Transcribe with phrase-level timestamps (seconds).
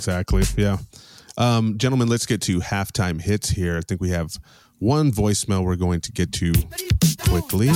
[0.00, 0.44] Exactly.
[0.56, 0.78] Yeah.
[1.36, 3.76] Um, gentlemen, let's get to halftime hits here.
[3.76, 4.38] I think we have
[4.78, 6.54] one voicemail we're going to get to
[7.28, 7.68] quickly.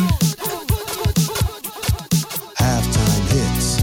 [2.57, 3.83] Halftime hits.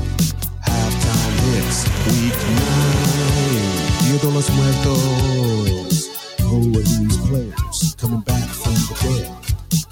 [0.65, 1.85] Halftime hits.
[2.08, 4.09] Week nine.
[4.09, 6.10] Dia de los Muertos.
[6.42, 9.29] Who are these players coming back from the dead?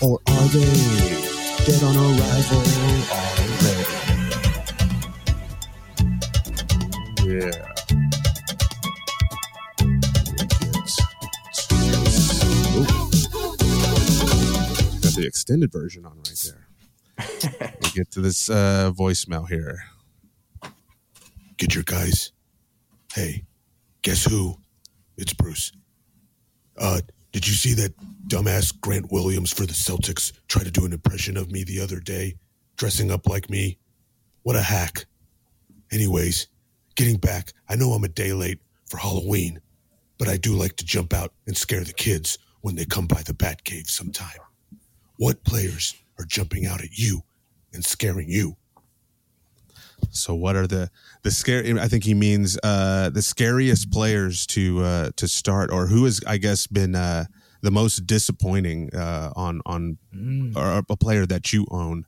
[0.02, 0.74] Or are they
[1.66, 2.66] dead on arrival
[3.14, 3.86] already?
[7.30, 7.69] Yeah.
[15.20, 16.68] The extended version on right there.
[17.82, 19.84] we get to this uh, voicemail here.
[21.58, 22.32] Get your guys.
[23.14, 23.44] Hey,
[24.02, 24.56] guess who?
[25.18, 25.74] It's Bruce.
[26.78, 27.02] Uh,
[27.34, 27.94] did you see that
[28.28, 32.00] dumbass Grant Williams for the Celtics try to do an impression of me the other
[32.00, 32.36] day,
[32.78, 33.78] dressing up like me?
[34.44, 35.06] What a hack.
[35.92, 36.48] Anyways,
[36.96, 39.60] getting back, I know I'm a day late for Halloween,
[40.18, 43.22] but I do like to jump out and scare the kids when they come by
[43.24, 44.40] the Batcave sometime.
[45.20, 47.24] What players are jumping out at you
[47.74, 48.56] and scaring you?
[50.12, 50.90] So, what are the
[51.24, 51.78] the scary?
[51.78, 56.22] I think he means uh, the scariest players to uh, to start, or who has,
[56.26, 57.26] I guess, been uh,
[57.62, 60.56] the most disappointing uh, on on Mm.
[60.56, 62.06] or a player that you own.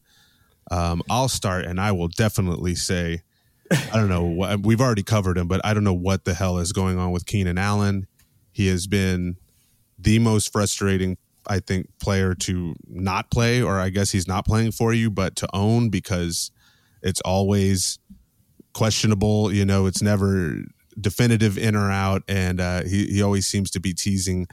[0.71, 3.23] Um, I'll start, and I will definitely say,
[3.69, 4.23] I don't know.
[4.23, 7.11] what We've already covered him, but I don't know what the hell is going on
[7.11, 8.07] with Keenan Allen.
[8.53, 9.35] He has been
[9.99, 14.71] the most frustrating, I think, player to not play, or I guess he's not playing
[14.71, 16.51] for you, but to own because
[17.01, 17.99] it's always
[18.73, 19.51] questionable.
[19.51, 20.63] You know, it's never
[20.99, 24.47] definitive in or out, and uh, he he always seems to be teasing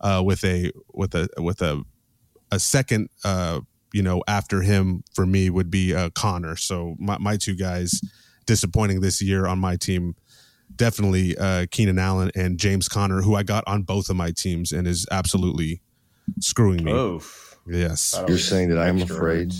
[0.00, 1.82] uh, with a with a with a
[2.50, 3.08] a second.
[3.24, 3.60] Uh,
[3.92, 6.56] you know, after him for me would be uh, Conner.
[6.56, 8.00] So my my two guys
[8.46, 10.14] disappointing this year on my team.
[10.74, 14.70] Definitely uh, Keenan Allen and James Conner, who I got on both of my teams
[14.72, 15.82] and is absolutely
[16.40, 16.92] screwing me.
[16.92, 17.20] Oh,
[17.66, 19.52] Yes, You're saying that I'm extra afraid?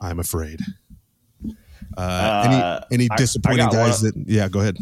[0.00, 0.60] I'm afraid.
[1.96, 4.14] Uh, Uh, any any I- I disappointing got one- guys that?
[4.26, 4.76] Yeah, go ahead.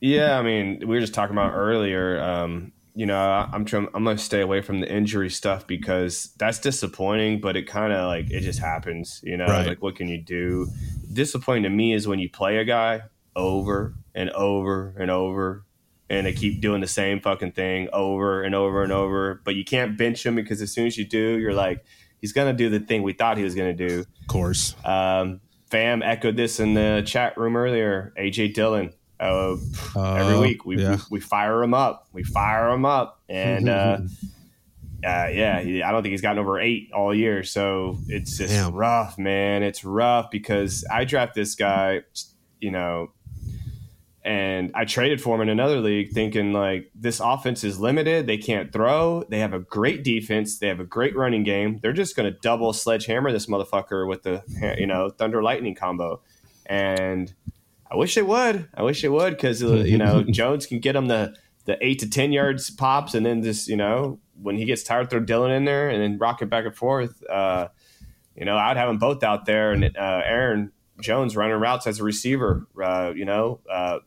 [0.00, 2.20] Yeah, I mean, we were just talking about earlier.
[2.20, 3.88] Um, you know, I- I'm trying.
[3.94, 7.40] I'm gonna stay away from the injury stuff because that's disappointing.
[7.40, 9.20] But it kind of like it just happens.
[9.24, 9.66] You know, Right.
[9.66, 10.68] like what can you do?
[11.12, 13.02] Disappointing to me is when you play a guy
[13.34, 15.64] over and over and over,
[16.10, 19.40] and they keep doing the same fucking thing over and over and over.
[19.44, 21.84] But you can't bench him because as soon as you do, you're like,
[22.20, 24.00] he's gonna do the thing we thought he was gonna do.
[24.20, 24.74] Of course.
[24.84, 28.12] Um, Fam echoed this in the chat room earlier.
[28.18, 28.92] AJ Dillon.
[29.20, 29.56] Uh,
[29.96, 30.92] every Uh, week we, yeah.
[31.10, 32.06] we we fire him up.
[32.12, 33.98] We fire him up, and uh,
[35.04, 37.42] uh, yeah, he, I don't think he's gotten over eight all year.
[37.42, 38.74] So it's just Damn.
[38.74, 39.62] rough, man.
[39.62, 42.02] It's rough because I draft this guy,
[42.60, 43.10] you know,
[44.28, 48.26] and I traded for him in another league, thinking like this offense is limited.
[48.26, 49.24] They can't throw.
[49.30, 50.58] They have a great defense.
[50.58, 51.78] They have a great running game.
[51.80, 54.42] They're just going to double sledgehammer this motherfucker with the
[54.78, 56.20] you know thunder lightning combo,
[56.66, 57.32] and
[57.90, 58.68] I wish they would.
[58.74, 61.34] I wish they would because you know Jones can get them the
[61.64, 65.08] the eight to ten yards pops, and then just you know when he gets tired,
[65.08, 67.22] throw Dillon in there, and then rock it back and forth.
[67.30, 67.68] Uh,
[68.36, 71.98] you know, I'd have them both out there, and uh, Aaron Jones running routes as
[71.98, 72.66] a receiver.
[72.78, 74.00] Uh, you know, uh,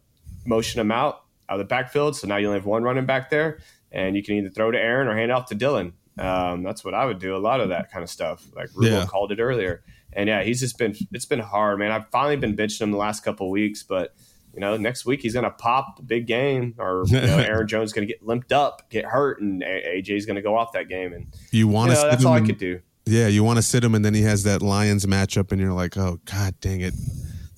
[0.45, 3.29] motion him out out of the backfield, so now you only have one running back
[3.29, 3.59] there,
[3.91, 5.93] and you can either throw to Aaron or hand off to Dillon.
[6.19, 7.35] Um, that's what I would do.
[7.35, 9.05] A lot of that kind of stuff, like Rubo Yeah.
[9.05, 9.83] called it earlier.
[10.13, 11.91] And yeah, he's just been it's been hard, man.
[11.91, 14.13] I've finally been benching him the last couple of weeks, but
[14.53, 17.93] you know, next week he's gonna pop a big game, or you know, Aaron Jones
[17.93, 21.13] gonna get limped up, get hurt, and A- AJ's gonna go off that game.
[21.13, 22.81] And You you want to know, sit that's all I could do.
[23.05, 25.73] Yeah, you want to sit him, and then he has that Lions matchup, and you're
[25.73, 26.93] like, oh god, dang it,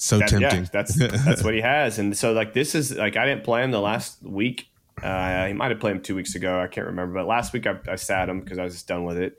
[0.03, 0.63] so That- tempting.
[0.63, 1.97] Yeah, that's that's what he has.
[1.97, 4.67] And so like this is like I didn't play him the last week.
[5.01, 6.59] Uh, he might have played him two weeks ago.
[6.59, 7.13] I can't remember.
[7.13, 9.37] But last week I, I sat him because I was just done with it.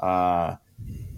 [0.00, 0.56] Uh,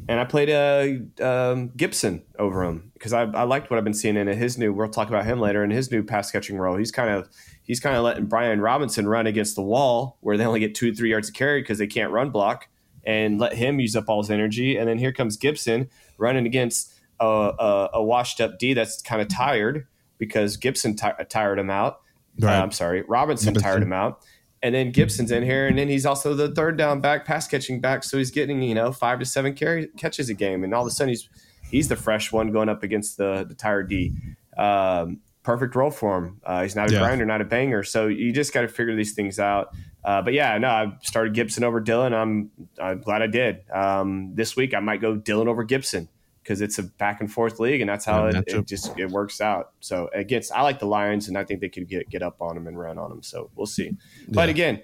[0.08, 3.94] and I played uh, um, Gibson over him because I, I liked what I've been
[3.94, 4.72] seeing in his new.
[4.72, 6.76] We'll talk about him later in his new pass catching role.
[6.76, 7.28] He's kind of
[7.62, 10.93] he's kind of letting Brian Robinson run against the wall where they only get two
[10.94, 12.69] three yards of carry because they can't run block,
[13.05, 14.76] and let him use up all his energy.
[14.76, 19.20] And then here comes Gibson running against a, a, a washed up D that's kind
[19.23, 19.87] of tired
[20.19, 22.00] because Gibson ti tired him out.
[22.41, 22.56] Right.
[22.59, 23.62] Uh, I'm sorry, Robinson, Robinson.
[23.70, 24.20] tired him out.
[24.61, 27.81] And then Gibson's in here, and then he's also the third down back, pass catching
[27.81, 30.82] back, so he's getting you know five to seven carry catches a game, and all
[30.82, 31.29] of a sudden he's
[31.70, 34.12] he's the fresh one going up against the the tired D.
[34.56, 36.41] Um, perfect role for him.
[36.44, 36.99] Uh, he's not a Yeah.
[36.99, 39.69] grinder, not a banger, so you just got to figure these things out.
[40.05, 42.12] Uh, but yeah, no, I started Gibson over Dillon.
[42.12, 42.50] I'm
[42.81, 43.61] I'm glad I did.
[43.73, 46.09] Um, this week I might go Dillon over Gibson
[46.48, 49.10] because it's a back and forth league, and that's how Yeah, it, it just it
[49.10, 49.72] works out.
[49.80, 52.54] So against, I like the Lions, and I think they could get get up on
[52.54, 53.22] them and run on them.
[53.22, 53.94] So we'll see.
[54.28, 54.82] But again,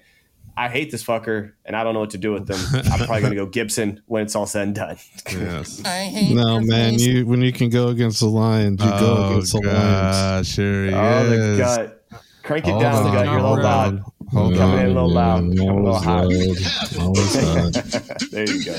[0.55, 2.59] I hate this fucker, and I don't know what to do with them.
[2.91, 4.97] I'm probably going to go Gibson when it's all said and done.
[5.31, 5.81] Yes.
[6.35, 9.59] No, man, you when you can go against the Lions, you go Oh, against the
[9.61, 10.47] Lions.
[10.47, 11.57] gosh, here he Oh, the is.
[11.57, 12.05] gut.
[12.43, 13.25] Crank it Hold down, on, gut.
[13.25, 13.93] You're a little loud.
[13.95, 14.05] on.
[14.31, 14.93] Hold Coming in a on.
[14.93, 15.39] little loud.
[15.39, 16.31] Coming a little hot.
[16.95, 18.21] Hot.
[18.31, 18.77] there you go.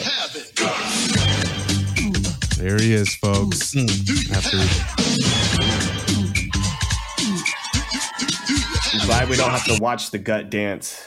[2.67, 3.75] There he is, folks.
[3.75, 3.87] Hmm.
[4.35, 4.57] After
[8.93, 11.01] I'm glad we don't have to watch the gut dance.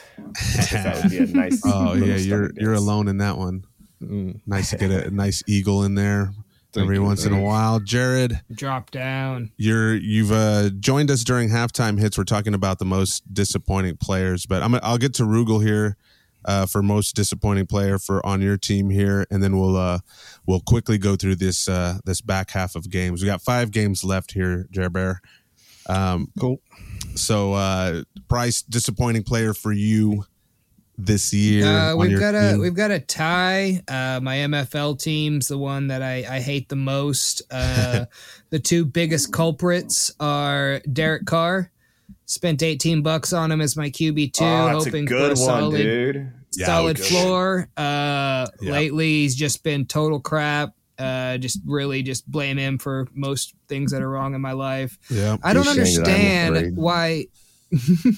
[0.71, 1.61] that would be a nice.
[1.65, 2.81] Oh yeah, you're stomach you're dance.
[2.81, 3.65] alone in that one.
[4.01, 4.39] Mm.
[4.47, 6.31] Nice to get a nice eagle in there
[6.71, 7.81] Thank every you, once in a while.
[7.81, 9.51] Jared, Drop down.
[9.57, 12.17] you're you've uh, joined us during halftime hits.
[12.17, 15.97] We're talking about the most disappointing players, but I'm I'll get to Rugal here
[16.45, 20.00] uh, for most disappointing player for on your team here, and then we'll uh,
[20.50, 23.22] we'll quickly go through this uh, this back half of games.
[23.22, 25.22] We got five games left here, Jared Bear.
[25.88, 26.60] Um, Cool.
[27.16, 30.25] so uh, Price, disappointing player for you
[30.98, 31.66] this year.
[31.66, 32.62] Uh, we've your got a team?
[32.62, 33.81] we've got a tie.
[33.88, 37.44] Uh, my MFL team's the one that I, I hate the most.
[37.51, 38.06] Uh,
[38.50, 41.72] the two biggest culprits are Derek Carr.
[42.25, 45.44] Spent 18 bucks on him as my QB two, Oh, that's a hoping good for
[45.44, 46.34] a one, solid dude.
[46.56, 47.69] Yeah, solid floor.
[47.78, 48.72] Uh, Yeah.
[48.72, 50.74] Lately, he's just been total crap.
[50.98, 54.98] Uh, just really just blame him for most things that are wrong in my life.
[55.10, 55.38] yeah.
[55.42, 56.16] I don't You're saying that I'm
[56.56, 57.25] understand why.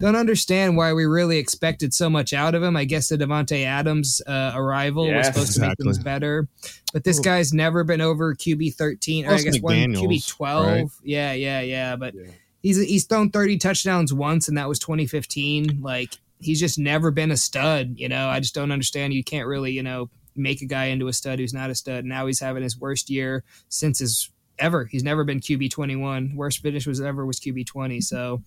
[0.00, 2.76] don't understand why we really expected so much out of him.
[2.76, 6.48] I guess the Davante Adams uh, arrival was Yes, supposed to make things better,
[6.92, 10.66] but this guy's never been over QB thirteen or I Plus guess one QB twelve.
[10.66, 10.86] right?
[11.04, 11.96] Yeah, yeah, yeah.
[11.96, 12.30] But Yeah.
[12.62, 15.80] he's he's thrown thirty touchdowns once, and that was twenty fifteen.
[15.80, 17.94] Like he's just never been a stud.
[17.96, 19.14] You know, I just don't understand.
[19.14, 22.04] You can't really you know make a guy into a stud who's not a stud.
[22.04, 24.84] Now he's having his worst year since his ever.
[24.84, 26.34] He's never been QB twenty one.
[26.36, 28.00] Worst finish was ever was QB twenty.
[28.00, 28.42] So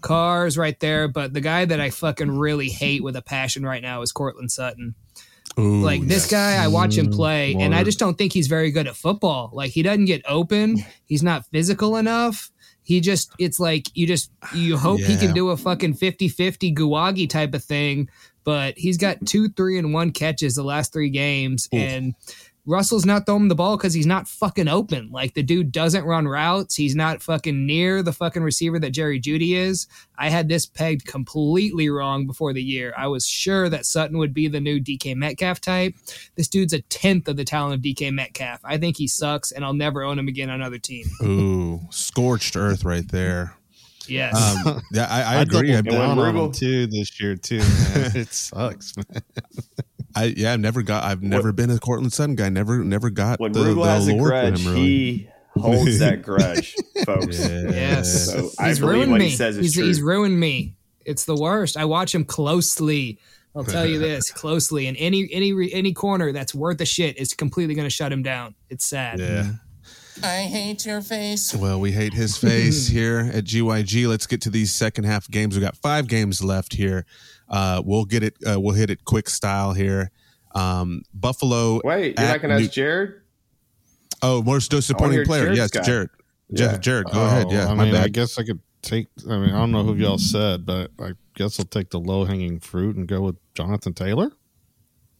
[0.00, 1.08] Carr's right there.
[1.08, 4.52] But the guy that I fucking really hate with a passion right now is Courtland
[4.52, 4.94] Sutton.
[5.58, 8.70] Ooh, Like this guy, I watch him play, and I just don't think he's very
[8.70, 9.50] good at football.
[9.54, 10.84] Like he doesn't get open.
[11.06, 12.50] He's not physical enough.
[12.86, 16.72] He just, it's like you just, you hope he can do a fucking 50 50
[16.72, 18.08] Guwagi type of thing,
[18.44, 21.68] but he's got two, three, and one catches the last three games.
[21.72, 22.14] And
[22.66, 25.10] Russell's not throwing the ball because he's not fucking open.
[25.10, 26.74] Like the dude doesn't run routes.
[26.74, 29.86] He's not fucking near the fucking receiver that Jerry Jeudy is.
[30.18, 32.92] I had this pegged completely wrong before the year.
[32.96, 35.94] I was sure that Sutton would be the new DK Metcalf type.
[36.34, 38.60] This dude's a tenth of the talent of DK Metcalf.
[38.64, 41.06] I think he sucks, and I'll never own him again on another team.
[41.22, 43.56] Ooh, scorched earth right there.
[44.08, 44.36] Yes.
[44.66, 45.74] Um, yeah, I, I agree.
[45.74, 47.58] I, doubled And when on him too this year too.
[47.58, 48.12] Man.
[48.14, 49.06] it sucks, man.
[50.16, 51.04] I yeah, I've never got.
[51.04, 52.48] I've never been a Courtland Sutton guy.
[52.48, 54.72] Never, never got When the, Rugal the has a grudge, him.
[54.72, 54.80] Really.
[54.86, 56.74] he holds that grudge,
[57.04, 57.38] folks.
[57.38, 58.26] Yes.
[58.26, 59.28] So he's believe ruined what me.
[59.28, 59.84] he says he's, true.
[59.84, 60.74] he's ruined me.
[61.04, 61.76] It's the worst.
[61.76, 63.18] I watch him closely.
[63.54, 64.86] I'll tell you this closely.
[64.86, 68.22] And any any any corner that's worth a shit is completely going to shut him
[68.22, 68.54] down.
[68.70, 69.18] It's sad.
[69.18, 69.52] Yeah.
[70.22, 71.54] I hate your face.
[71.54, 74.08] Well, we hate his face here at GYG.
[74.08, 75.54] Let's get to these second half games.
[75.54, 77.04] We got five games left here.
[77.48, 78.34] Uh, we'll get it.
[78.46, 80.10] Uh, we'll hit it quick style here.
[80.54, 81.80] Um, Buffalo.
[81.84, 83.14] Wait, you're not going to New- ask Jared?
[84.22, 85.42] Oh, most disappointing hear player.
[85.54, 85.82] Jared's Yes, guy.
[85.82, 86.10] Jared.
[86.48, 86.56] Yeah.
[86.72, 87.46] Jeff, Jared, go ahead.
[87.48, 89.08] Oh, Yeah, I my mean, I guess I could take.
[89.28, 92.24] I mean, I don't know who y'all said, but I guess I'll take the low
[92.24, 94.30] hanging fruit and go with Jonathan Taylor.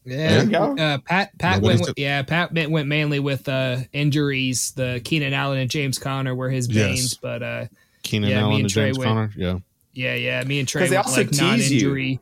[0.05, 0.29] Yeah.
[0.29, 0.77] There you go.
[0.77, 4.71] Uh, Pat Pat Nobody's went with, yeah, Pat went went mainly with uh injuries.
[4.71, 6.75] The Keenan Allen and James Conner were his Yes.
[6.85, 7.65] veins, but uh
[8.03, 9.33] Keenan Yeah, Allen and and James went- Conner.
[9.35, 9.57] Yeah,
[9.97, 11.63] yeah, yeah, me and Trey 'Cause they also like tease non you.
[11.65, 12.19] injury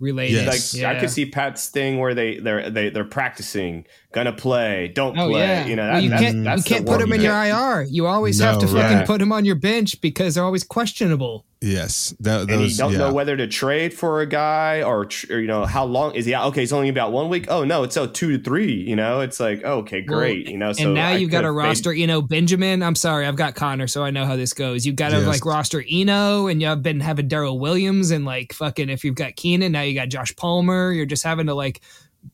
[0.00, 0.44] related.
[0.46, 0.74] Yes.
[0.74, 0.90] Like yeah.
[0.90, 5.28] I could see Pat's thing where they they're they, they're practicing, gonna play, don't Oh
[5.30, 5.40] play.
[5.40, 7.82] yeah, You know, Well, you that's, can't that's you can't put them in your IR.
[7.82, 9.06] You always have to fucking right.
[9.06, 11.44] put them on your bench because they're always questionable.
[11.64, 12.98] Yes, that, And you don't yeah.
[12.98, 16.34] know whether to trade for a guy or, or you know how long is he
[16.34, 16.46] out?
[16.48, 17.46] Okay, he's only about one week.
[17.48, 18.72] Oh no, it's oh two to three.
[18.72, 20.46] You know, it's like oh, okay, great.
[20.46, 21.94] Well, you know, so and now I you've got a could've made- roster.
[21.94, 22.82] You know, Benjamin.
[22.82, 24.84] I'm sorry, I've got Conner, so I know how this goes.
[24.84, 25.26] You've got to Yes.
[25.28, 29.36] like roster Eno, and you've been having Darrel Williams, and like fucking if you've got
[29.36, 30.90] Keenan, now you got Josh Palmer.
[30.92, 31.80] You're just having to like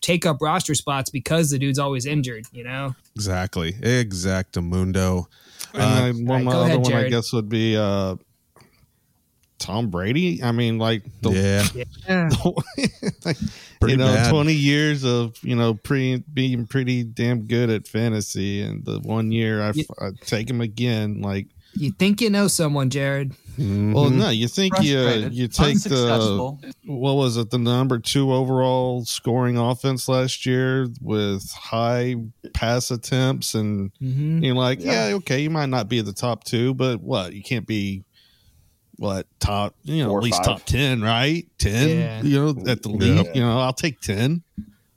[0.01, 2.47] take up roster spots because the dude's always injured.
[2.53, 2.95] You know.
[3.15, 5.27] exactly, exactamundo.
[5.75, 8.17] and Uh, then one right, my other ahead, one I guess would be uh,
[9.59, 10.43] Tom Brady.
[10.43, 12.31] I mean, like the, yeah, Yeah.
[13.25, 13.37] like,
[13.87, 14.31] you know, bad.
[14.31, 19.31] twenty years of you know pre being pretty damn good at fantasy, and the one
[19.33, 19.85] year I, Yeah.
[20.01, 23.35] I take him again, like You think you know someone, Jared?
[23.61, 25.35] Well, no, you think you Frustrated.
[25.35, 31.51] you take the what was it the number two overall scoring offense last year with
[31.51, 32.15] high
[32.55, 34.45] pass attempts and Mm-hmm.
[34.45, 35.11] you're like, yeah.
[35.15, 38.05] okay, you might not be at the top two, but what you can't be
[38.99, 40.45] what top you know Four at least five.
[40.47, 41.47] top ten, right?
[41.59, 42.23] Ten, Yeah.
[42.23, 44.43] you know, at the league, you know, I'll take ten.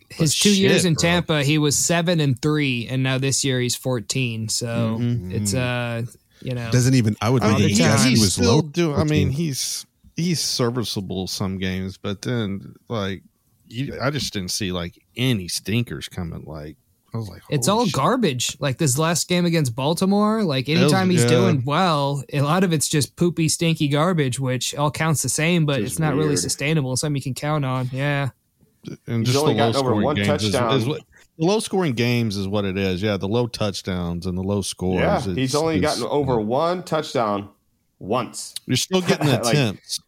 [0.09, 1.01] His But two years in bro.
[1.01, 4.49] Tampa, he was seven and three, and now this year he's fourteen.
[4.49, 5.31] So Mhm.
[5.33, 6.03] it's uh,
[6.41, 7.15] you know, Doesn't even.
[7.21, 8.61] I would I maybe mean, he, guess he was still low.
[8.63, 8.97] doing.
[8.99, 9.85] I mean, he's
[10.17, 13.23] he's serviceable some games, but then like
[13.69, 16.43] you, I just didn't see like any stinkers coming.
[16.45, 16.75] Like
[17.13, 17.93] I was like, it's all shit.
[17.93, 18.55] garbage.
[18.59, 21.29] Like this last game against Baltimore, like anytime he's yeah.
[21.29, 25.65] doing well, a lot of it's just poopy, stinky garbage, which all counts the same,
[25.65, 26.95] but Just it's not really sustainable.
[26.95, 27.89] Something you can count on.
[27.91, 28.29] Yeah.
[29.07, 30.77] and He's just only the low over scoring one games is- touchdown.
[30.77, 31.01] Is, what,
[31.37, 33.01] the low scoring games is what it is.
[33.01, 35.25] Yeah, the low touchdowns and the low scores.
[35.27, 37.49] Yeah, he's only gotten over one touchdown
[37.99, 38.53] once.
[38.67, 39.99] You're still getting the Like- attempts.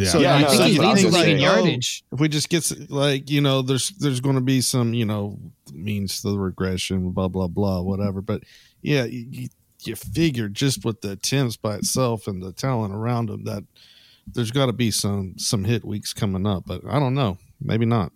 [0.00, 0.08] Yeah.
[0.10, 1.38] So Yeah, I no, think he leads the league in saying.
[1.40, 2.04] yardage.
[2.12, 5.38] if we just get like you know there's there's going to be some you know
[5.72, 8.42] means to the regression blah blah blah whatever but
[8.82, 9.48] yeah you, you,
[9.82, 13.62] you figure just with the attempts by itself and the talent around him that
[14.26, 17.86] there's got to be some some hit weeks coming up but i don't know maybe
[17.86, 18.10] not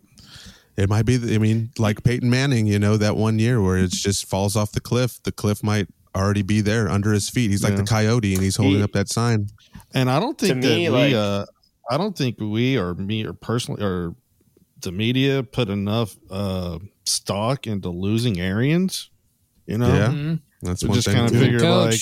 [0.76, 1.14] It might be.
[1.14, 4.73] I mean, like Peyton Manning, you know, that one year where it just falls off
[4.73, 5.23] the cliff.
[5.23, 5.87] The cliff might
[6.17, 7.53] already be there under his feet.
[7.53, 7.83] He's like Yeah.
[7.83, 9.47] the coyote, and he's holding He- up that sign.
[9.95, 11.45] and i don't think To me, that like- we uh
[11.91, 14.14] i don't think we or me or personally or
[14.81, 19.11] the media put enough uh stock into losing arians
[19.67, 20.09] you know Yeah.
[20.09, 20.41] Mhm.
[20.62, 21.17] That's We one just thing.
[21.17, 21.38] kinda too.
[21.41, 22.00] figure- You're like-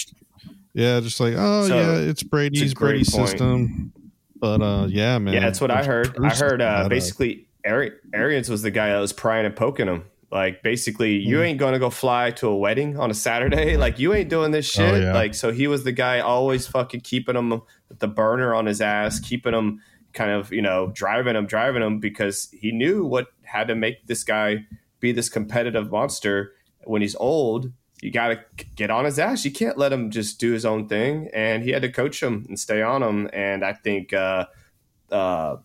[0.74, 3.06] Yeah, just like oh So, yeah, it's Brady's it's a point.
[3.06, 3.92] system.
[4.40, 5.34] But uh, yeah, man.
[5.34, 6.16] Yeah, that's what I heard.
[6.22, 10.04] I heard uh, basically Ari- Arians was the guy that was prying and poking him.
[10.32, 11.42] Like basically, you Hmm.
[11.44, 13.76] ain't going to go fly to a wedding on a Saturday.
[13.84, 14.94] Like you ain't doing this shit.
[14.94, 15.12] Oh, yeah.
[15.12, 17.62] Like so, he was the guy always fucking keeping him with
[17.98, 19.80] the burner on his ass, keeping him
[20.12, 24.06] kind of you know driving him, driving him because he knew what had to make
[24.06, 24.66] this guy
[25.00, 26.52] be this competitive monster.
[26.84, 29.44] When he's old, you got to get on his ass.
[29.44, 32.44] You can't let him just do his own thing, and he had to coach him
[32.48, 33.30] and stay on him.
[33.32, 34.12] And I think.
[34.12, 34.46] uh
[35.10, 35.56] uh,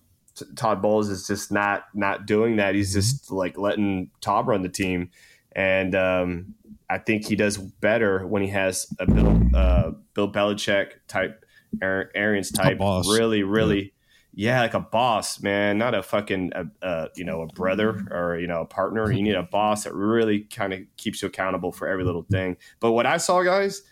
[0.55, 2.75] Todd Bowles is just not not doing that.
[2.75, 5.09] He's just like letting Todd run the team,
[5.53, 6.55] and um,
[6.89, 11.43] I think he does better when he has a Bill uh, Bill Belichick type,
[11.81, 13.93] Arians type, really, really,
[14.33, 14.61] yeah.
[14.61, 18.47] like a boss, man, not a fucking uh, uh, you know a brother or you
[18.47, 19.11] know a partner.
[19.11, 22.57] You need a boss that really kind of keeps you accountable for every little thing.
[22.79, 23.83] But what I saw, guys,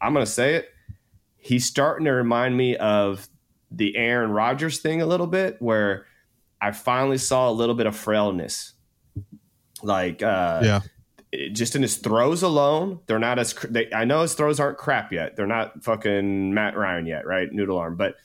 [0.00, 0.70] I'm gonna say it.
[1.36, 3.28] He's starting to remind me of
[3.70, 6.06] the Aaron Rodgers thing a little bit, where
[6.60, 8.74] I finally saw a little bit of frailness.
[9.82, 10.80] Like, uh, Yeah.
[11.32, 13.54] It- just in his throws alone, they're not as.
[13.54, 15.36] They, I know his throws aren't crap yet.
[15.36, 17.52] They're not fucking Matt Ryan yet, right?
[17.52, 18.16] Noodle arm, but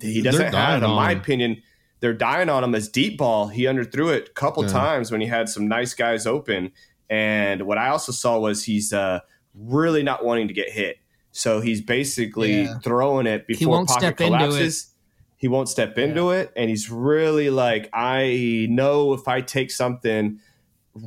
[0.00, 1.18] he doesn't have, dying in my him.
[1.18, 1.62] opinion,
[2.00, 3.48] they're dying on him as deep ball.
[3.48, 4.70] He underthrew it a couple Yeah.
[4.72, 6.70] times when he had some nice guys open.
[7.10, 9.20] And what I also saw was he's uh,
[9.54, 10.98] really not wanting to get hit.
[11.32, 12.78] So he's basically Yeah.
[12.80, 14.16] throwing it before pocket it.
[14.18, 14.90] collapses.
[15.36, 20.40] He won't step into it, and he's really like, I know if I take something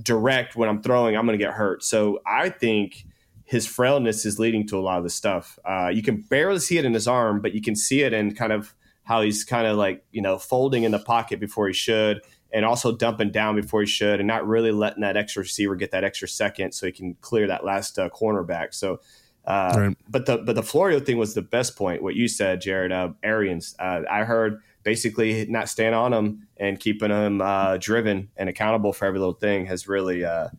[0.04, 1.84] direct when I'm throwing, I'm going to get hurt.
[1.84, 3.06] So I think
[3.46, 5.58] his frailness is leading to a lot of the stuff.
[5.64, 8.36] Uh, you can barely see it in his arm, but you can see it in
[8.36, 11.74] kind of how he's kind of like you know folding in the pocket before he
[11.74, 15.76] should, and also dumping down before he should, and not really letting that extra receiver
[15.76, 18.74] get that extra second so he can clear that last uh, cornerback.
[18.74, 19.00] So.
[19.46, 19.98] Uh, Right.
[20.10, 22.04] But the but the Florio thing was the best point.
[22.04, 23.78] What you said, Jared, uh, Arians.
[23.80, 28.94] Uh, I heard basically not staying on him and keeping him uh, driven and accountable
[28.94, 30.50] for every little thing has really uh,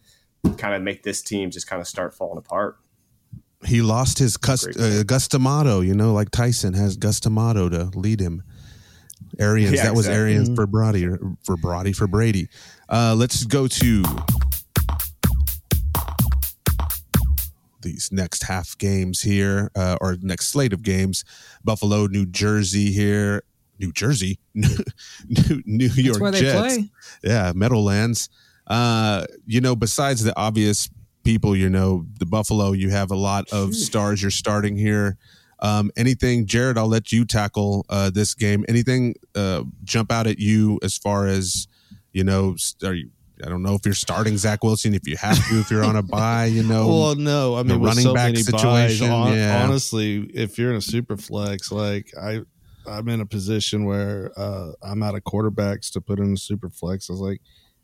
[0.56, 2.76] kind of make this team just kind of start falling apart.
[3.64, 7.68] He lost his cust- Great uh, Cus D'Amato, you know, like Tyson has Cus D'Amato
[7.68, 8.42] to lead him.
[9.38, 10.08] Arians, Yeah, that was.
[10.08, 11.08] Arians for Brady,
[11.44, 12.48] for Brady, for Brady.
[12.88, 14.04] Uh, let's go to
[17.80, 21.24] these next half games here, uh, or next slate of games.
[21.64, 23.42] Buffalo, New Jersey here.
[23.78, 26.90] New Jersey, New, New York That's where they Jets play.
[27.22, 28.28] yeah, Meadowlands.
[28.66, 30.90] Uh, you know, besides the obvious
[31.24, 35.16] people, you know, the Buffalo, you have a lot of stars you're starting here.
[35.60, 38.64] Um, anything, Jared, I'll let you tackle uh, this game.
[38.68, 41.66] Anything uh, jump out at you as far as,
[42.12, 43.10] you know, are you,
[43.44, 45.96] I don't know if you're starting Zach Wilson, if you have to, if you're on
[45.96, 46.88] a buy, you know.
[46.88, 49.62] Well, no, I mean, with running so back many buys, situation, yeah.
[49.64, 52.40] honestly, if you're in a super flex, like I,
[52.88, 57.08] I'm in a position where uh, I'm out of quarterbacks to put in super flex.
[57.08, 57.40] I was like,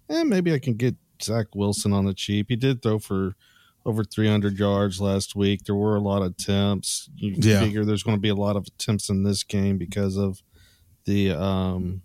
[0.08, 2.46] eh, maybe I can get Zach Wilson on the cheap.
[2.48, 3.34] He did throw for
[3.86, 5.64] over 300 yards last week.
[5.64, 7.08] There were a lot of attempts.
[7.16, 7.60] You Yeah.
[7.60, 10.42] figure there's going to be a lot of attempts in this game because of
[11.04, 12.00] the um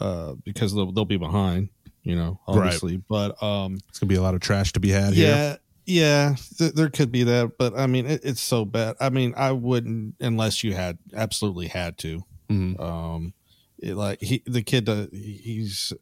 [0.00, 1.70] uh because they'll, they'll be behind,
[2.02, 2.56] you know, Right.
[2.58, 2.96] obviously.
[3.08, 5.58] But um It's gonna be a lot of trash to be had here.
[5.84, 8.96] Yeah, th- there could be that, but I mean, it, it's so bad.
[9.00, 12.22] I mean, I wouldn't unless you had absolutely had to.
[12.50, 12.80] Mhm.
[12.80, 13.34] Um,
[13.78, 15.92] it, like he, the kid, uh, he's.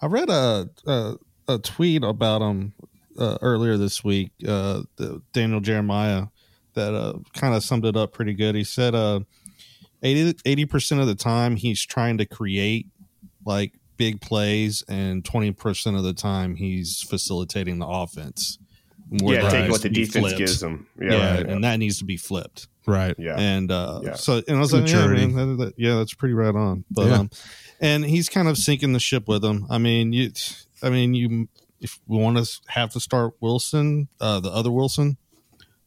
[0.00, 1.14] I read a a,
[1.48, 2.72] a tweet about him
[3.18, 4.32] uh, earlier this week.
[4.46, 6.26] Uh, the, Daniel Jeremiah
[6.74, 8.54] that uh, kind of summed it up pretty good.
[8.54, 9.20] He said, uh,
[10.02, 12.86] 80 percent of the time he's trying to create
[13.46, 18.58] like big plays, and twenty percent of the time he's facilitating the offense.
[19.08, 20.38] Where yeah, that take what the defense flipped.
[20.38, 20.88] gives them.
[21.00, 21.46] Yeah, Yeah, right.
[21.46, 22.66] and that needs to be flipped.
[22.86, 23.14] Right.
[23.18, 23.36] yeah.
[23.38, 24.14] And uh, Yeah.
[24.14, 26.84] so, and I was like, yeah, man, that- that- yeah, that's pretty right on.
[26.90, 27.18] But Yeah.
[27.18, 27.30] um,
[27.80, 29.64] and he's kind of sinking the ship with him.
[29.70, 30.32] I mean, you,
[30.82, 31.48] I mean, you,
[31.80, 35.18] if we want to have to start Wilson, uh, the other Wilson,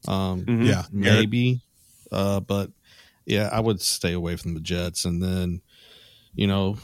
[0.07, 0.65] um, Mhm.
[0.67, 0.83] Yeah.
[0.91, 1.59] maybe,
[2.13, 2.71] uh, but
[3.25, 5.61] yeah, I would stay away from the Jets, and then,
[6.35, 6.77] you know.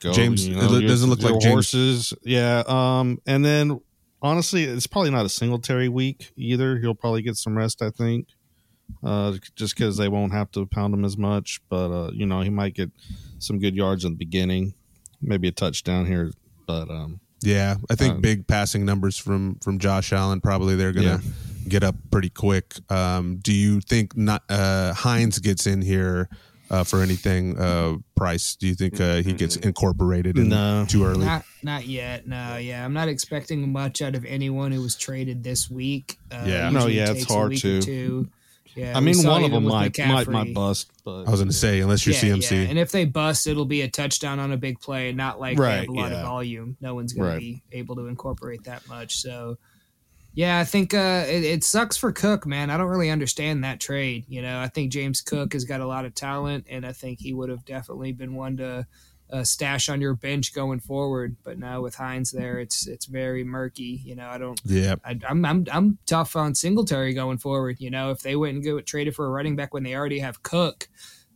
[0.00, 2.12] Go, James- you it doesn't look like James- horses.
[2.24, 3.80] Yeah, um, and then
[4.22, 6.78] honestly, it's probably not a Singletary week either.
[6.78, 8.28] He'll probably get some rest, I think,
[9.02, 11.60] uh, just because they won't have to pound him as much.
[11.68, 12.90] But uh, you know, he might get
[13.38, 14.74] some good yards in the beginning,
[15.20, 16.32] maybe a touchdown here.
[16.66, 20.40] But um, Yeah, I think Um, big passing numbers from from Josh Allen.
[20.40, 21.20] Probably they're gonna
[21.68, 22.74] get up pretty quick.
[22.90, 26.28] Um, do you think not uh, Hines gets in here
[26.70, 27.58] uh, for anything?
[27.58, 28.56] Uh, Price?
[28.56, 30.84] Do you think uh, he gets incorporated in No.
[30.88, 31.24] too early?
[31.24, 32.26] Not not yet.
[32.26, 36.18] No, yeah, I'm not expecting much out of anyone who was traded this week.
[36.30, 36.70] Uh, Yeah.
[36.70, 38.28] No, usually yeah, it's hard to.
[38.76, 40.90] Yeah, I mean, one of them might might might bust.
[41.04, 42.50] But I was going to say unless you're Yeah, CMC.
[42.64, 42.68] yeah.
[42.70, 45.78] And if they bust, it'll be a touchdown on a big play, not like they
[45.80, 46.18] have a lot yeah.
[46.18, 46.76] of volume.
[46.80, 47.34] No one's going Right.
[47.34, 49.16] to be able to incorporate that much.
[49.16, 49.58] So,
[50.38, 52.70] yeah, I think uh, it, it sucks for Cook, man.
[52.70, 54.24] I don't really understand that trade.
[54.28, 57.18] You know, I think James Cook has got a lot of talent, and I think
[57.18, 58.86] he would have definitely been one to
[59.32, 61.34] uh, stash on your bench going forward.
[61.42, 64.00] But now with Hines there, it's it's very murky.
[64.04, 64.60] You know, I don't.
[64.64, 67.78] yeah, I, I'm I'm I'm tough on Singletary going forward.
[67.80, 70.20] You know, if they went and go traded for a running back when they already
[70.20, 70.88] have Cook,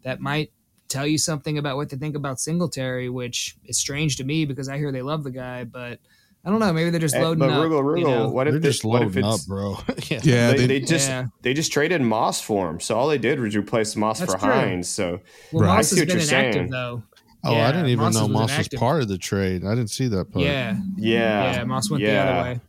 [0.05, 0.53] that might
[0.87, 4.69] tell you something about what they think about Singletary, which is strange to me because
[4.69, 5.99] I hear they love the guy, but
[6.45, 6.73] I don't know.
[6.73, 7.59] Maybe they're just Eh, loading but up.
[7.65, 8.29] Rugal, you Rugal, know?
[8.31, 9.77] what they're if this, just what if loading up, bro.
[10.09, 10.21] yeah.
[10.25, 10.51] yeah.
[10.51, 11.27] they, they- they just Yeah.
[11.43, 14.39] they just traded Moss for him, so all they did was replace Moss That's for
[14.41, 14.49] true.
[14.51, 14.89] Hines.
[14.89, 15.21] So
[15.53, 15.71] Well, Right.
[15.73, 16.71] I Moss see has what been you're inactive saying.
[16.71, 17.03] though.
[17.45, 19.65] Oh, Yeah, I didn't even Moss know was Moss was part of the trade.
[19.65, 20.45] I didn't see that part.
[20.45, 21.65] Yeah, yeah, yeah.
[21.65, 22.61] Moss went the other way.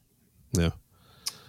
[0.54, 0.70] yeah.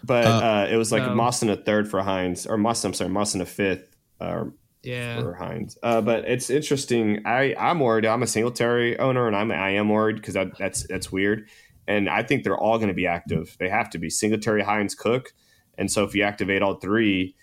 [0.02, 2.84] But Uh, uh, it was like so- Moss in a third for Hines, or Moss.
[2.84, 4.44] I'm sorry, Moss in a fifth uh,
[4.82, 5.78] Yeah, for Hines.
[5.82, 7.22] Uh, but it's interesting.
[7.26, 8.04] I I'm worried.
[8.04, 11.48] I'm a Singletary owner, and I'm I am worried because that, that's that's weird.
[11.87, 13.57] And I think they're all going to be active.
[13.59, 15.33] They have to be Singletary, Hines, Cook.
[15.77, 17.35] And so if you activate all three,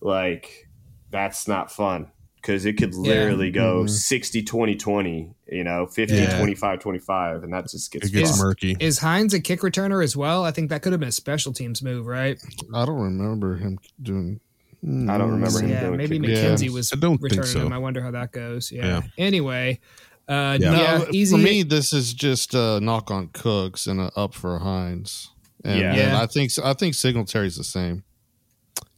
[0.00, 0.68] like
[1.10, 3.90] that's not fun because it could literally go Mhm.
[3.90, 6.38] 60 20 20 you know 50 Yeah.
[6.38, 8.76] 25 25 and that just gets It gets murky.
[8.78, 10.44] is Hines a kick returner as well?
[10.44, 12.38] I think that could have been a special teams move, right?
[12.74, 14.40] I don't remember him doing.
[14.84, 16.28] I don't remember him yeah, doing maybe kick.
[16.30, 16.72] McKenzie Yeah.
[16.72, 17.66] was I don't think so.
[17.66, 17.72] him.
[17.72, 18.70] I wonder how that goes.
[18.70, 18.86] Yeah.
[18.86, 19.02] Yeah.
[19.18, 19.80] Anyway,
[20.28, 20.72] uh, Yeah.
[20.72, 21.36] yeah, No, easy.
[21.36, 21.62] for me.
[21.62, 25.30] This is just a knock on Cooks and a up for Hines.
[25.64, 25.96] And Yeah.
[25.96, 26.22] then Yeah.
[26.22, 28.04] I think I think Singletary's the same.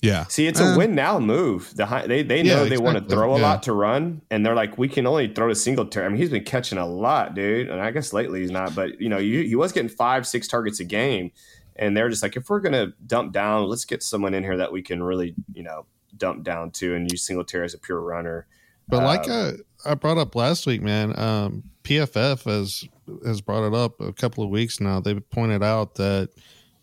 [0.01, 1.73] Yeah, See, it's a Uh, win now move.
[1.75, 3.43] The Hi- they they Yeah, know they want to throw a Yeah.
[3.49, 6.07] lot to run, and they're like, we can only throw to Singletary.
[6.07, 7.69] I mean, he's been catching a lot, dude.
[7.69, 10.47] And I guess lately he's not, but you know, you, he was getting five, six
[10.47, 11.33] targets a game,
[11.75, 14.71] and they're just like, if we're gonna dump down, let's get someone in here that
[14.73, 15.87] we can really, you know,
[16.17, 18.47] dump down to and use Singletary as a pure runner.
[18.89, 22.85] But like Um, I, brought up last week, man, um, PFF has
[23.25, 25.01] has brought it up a couple of weeks now.
[25.01, 26.31] They've pointed out that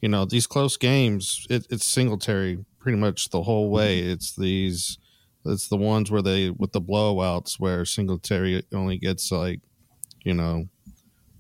[0.02, 4.00] you know these close games, it, it's Singletary pretty much the whole way.
[4.00, 4.98] It's these,
[5.46, 9.62] it's the ones where they with the blowouts where Singletary only gets like,
[10.24, 10.68] you know,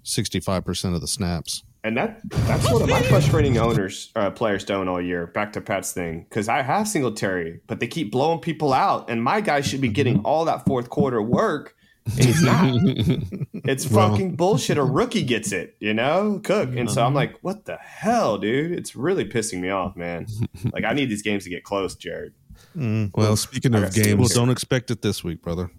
[0.03, 1.63] sixty five percent of the snaps.
[1.85, 5.27] And that that's one of my frustrating owners uh, players doing all year.
[5.27, 9.23] Back to Pat's thing because I have Singletary, but they keep blowing people out, and
[9.23, 12.73] my guy should be getting all that fourth quarter work, and he's not.
[13.65, 14.79] it's Well- fucking bullshit.
[14.79, 18.71] A rookie gets it, you know, Cook, and so I'm like, what the hell, dude?
[18.71, 20.25] It's really pissing me off, man.
[20.73, 22.33] Like I need these games to get close, Jared.
[22.75, 23.11] Mm.
[23.13, 25.69] Well, speaking of games, Well, don't expect it this week, brother.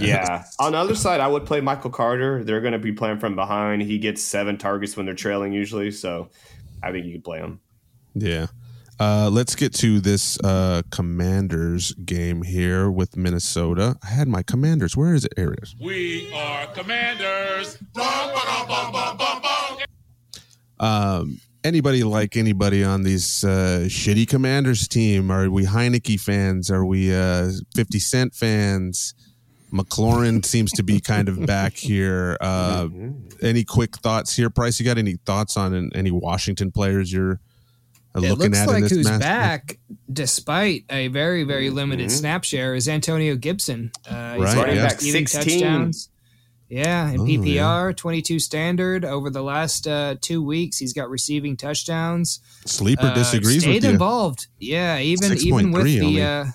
[0.00, 0.44] Yeah.
[0.58, 2.42] On the other side, I would play Michael Carter.
[2.44, 3.82] They're going to be playing from behind.
[3.82, 6.28] He gets seven targets when they're trailing usually, so
[6.82, 7.60] I think you could play him.
[8.14, 8.46] Yeah.
[9.00, 13.96] Uh, let's get to this uh, Commanders game here with Minnesota.
[14.04, 14.96] I had my Commanders.
[14.96, 15.74] Where is it, Arias?
[15.80, 17.78] We are commanders.
[20.78, 25.30] Um, anybody like anybody on these uh, shitty Commanders team?
[25.30, 26.70] Are we Heinicke fans?
[26.70, 29.14] Are we uh, Fifty Cent fans?
[29.74, 32.36] McLaurin seems to be kind of back here.
[32.40, 32.88] Uh,
[33.42, 34.78] any quick thoughts here, Price?
[34.78, 37.40] You got any thoughts on any Washington players you're
[38.16, 39.20] uh, It looking looks at in like this who's match?
[39.20, 39.78] back,
[40.12, 42.12] despite a very, very limited Mhm.
[42.12, 43.90] snap share, is Antonio Gibson.
[44.08, 44.82] Uh, Right, Running yeah.
[44.86, 45.92] back receiving 16.
[46.68, 50.78] Yeah, in Oh, PPR, 22 standard over the last uh, two weeks.
[50.78, 52.40] He's got receiving touchdowns.
[52.64, 53.80] Sleeper Uh, disagrees stayed with you.
[53.82, 54.46] Stayed involved.
[54.58, 56.54] Yeah, even even with 6.3 the.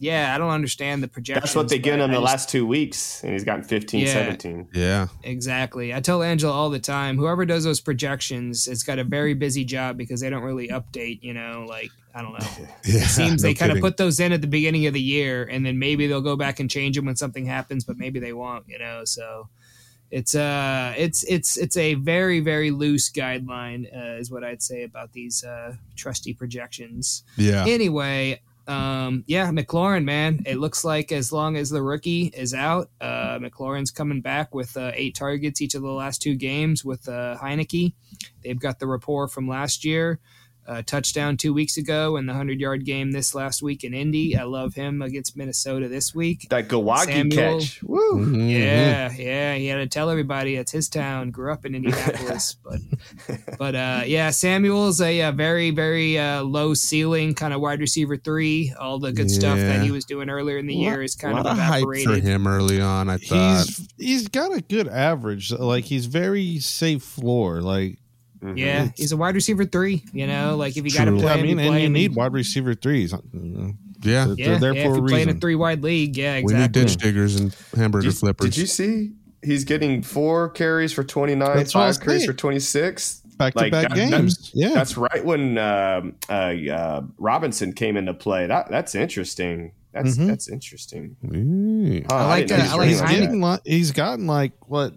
[0.00, 0.06] Only.
[0.08, 1.44] Yeah, I don't understand the projections.
[1.44, 4.00] That's what they given him I the just- last two weeks, and he's gotten 15,
[4.06, 4.12] Yeah.
[4.12, 4.68] 17.
[4.74, 5.94] Yeah, Exactly.
[5.94, 9.64] I tell Angela all the time, whoever does those projections it's got a very busy
[9.64, 12.46] job because they don't really update, you know, like, I don't know.
[12.84, 13.02] yeah.
[13.04, 15.44] It seems no they kind of put those in at the beginning of the year
[15.44, 18.32] and then maybe they'll go back and change them when something happens, but maybe they
[18.32, 19.04] won't, you know.
[19.04, 19.48] So
[20.10, 24.82] it's uh it's it's it's a very, very loose guideline, uh, is what I'd say
[24.84, 27.22] about these uh trusty projections.
[27.36, 27.64] yeah.
[27.66, 30.40] Anyway, um, yeah, McLaurin, man.
[30.44, 34.76] It looks like as long as the rookie is out, uh, McLaurin's coming back with
[34.76, 37.94] uh, eight targets each of the last two games with uh, Heinicke.
[38.42, 40.18] They've got the rapport from last year.
[40.66, 44.36] Uh, touchdown two weeks ago and the 100 yard game this last week in Indy.
[44.36, 46.48] I love him against Minnesota this week.
[46.50, 47.58] That Gawagi Samuel.
[47.60, 47.82] catch.
[47.84, 48.26] Woo.
[48.26, 48.50] Mhm.
[48.50, 51.30] Yeah, yeah, he had to tell everybody it's his town.
[51.30, 52.80] Grew up in Indianapolis, but
[53.58, 58.16] but uh, yeah, Samuel's a, uh very very uh, low ceiling kind of wide receiver
[58.16, 58.72] three.
[58.78, 61.46] All the good stuff that he was doing earlier in the year is kind lot
[61.46, 62.24] of of hype for evaporated.
[62.24, 63.08] him early on.
[63.08, 63.66] I thought.
[63.66, 65.52] He's he's got a good average.
[65.52, 67.60] Like he's very safe floor.
[67.60, 67.98] Like
[68.46, 68.58] Mhm.
[68.58, 70.04] Yeah, he's a wide receiver three.
[70.12, 71.92] You know, like if you got to play, I him, mean, you and you him.
[71.92, 73.12] need wide receiver threes.
[73.32, 75.82] You yeah, They're yeah, there yeah, for if a you play in a three wide
[75.82, 78.44] league, yeah, we need ditch diggers and hamburger Did you, flippers.
[78.50, 82.20] did you see he's getting four carries for 29, That's what I was five carries
[82.22, 82.30] saying.
[82.30, 83.22] for 26?
[83.38, 84.50] Back to Like, back that- games.
[84.54, 84.70] yeah.
[84.74, 88.46] That's right when um, uh, uh, Robinson came into play.
[88.46, 89.72] That That's interesting.
[89.92, 90.26] That's Mhm.
[90.26, 91.16] that's interesting.
[91.24, 92.06] Mm.
[92.10, 93.20] Huh, I like, didn't know uh, he was I like he's like Heineken.
[93.20, 94.92] getting like, he's gotten like what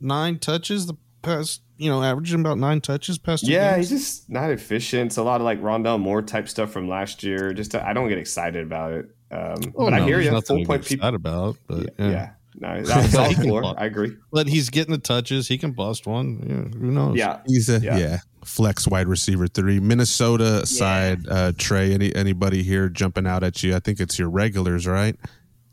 [0.00, 3.90] nine touches the past you know averaging about nine touches past two Yeah, games.
[3.90, 5.06] he's just not efficient.
[5.06, 7.52] It's a lot of like Rondale Moore type stuff from last year.
[7.52, 9.06] Just I don't get excited about it.
[9.30, 10.30] Um, Oh, but I hear you.
[10.30, 11.04] nothing Full point people.
[11.06, 12.30] upset about but Yeah, yeah.
[12.56, 13.60] no, that's all He can for.
[13.62, 13.76] block.
[13.78, 14.14] I agree.
[14.30, 16.38] but he's getting the touches he can bust one
[16.72, 17.96] yeah, who knows Yeah, He's a yeah.
[17.96, 18.18] Yeah.
[18.44, 19.80] flex wide receiver three.
[19.80, 21.94] Minnesota side, uh, Trey.
[21.94, 23.74] Any anybody here jumping out at you?
[23.74, 25.16] I think it's your regulars, right?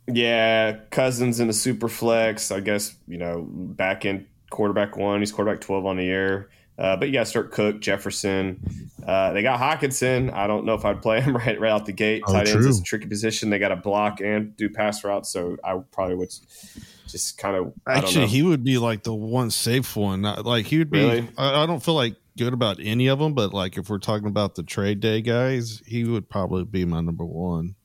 [0.07, 0.77] yeah.
[0.91, 2.51] Cousins in the super flex.
[2.51, 5.19] I guess you know back in quarterback one.
[5.19, 6.49] He's quarterback twelve on the year.
[6.77, 8.65] Uh, but you got to start Cook, Jefferson.
[9.05, 10.33] Uh, they got Hockenson.
[10.33, 12.23] I don't know if I'd play him right right out the gate.
[12.25, 13.49] Oh, Tight ends is a tricky position.
[13.49, 15.29] They got to block and do pass routes.
[15.29, 16.29] So I probably would
[17.07, 18.27] just kind of I don't Actually, know.
[18.27, 20.21] he would be like the one safe one.
[20.21, 20.99] Like he would be.
[20.99, 21.29] Really?
[21.37, 24.29] I, I don't feel like good about any of them, but like if we're talking
[24.29, 27.75] about the trade day guys, he would probably be my number one.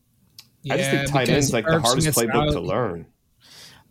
[0.70, 3.06] I just think tight ends like the hardest Smith's playbook to learn.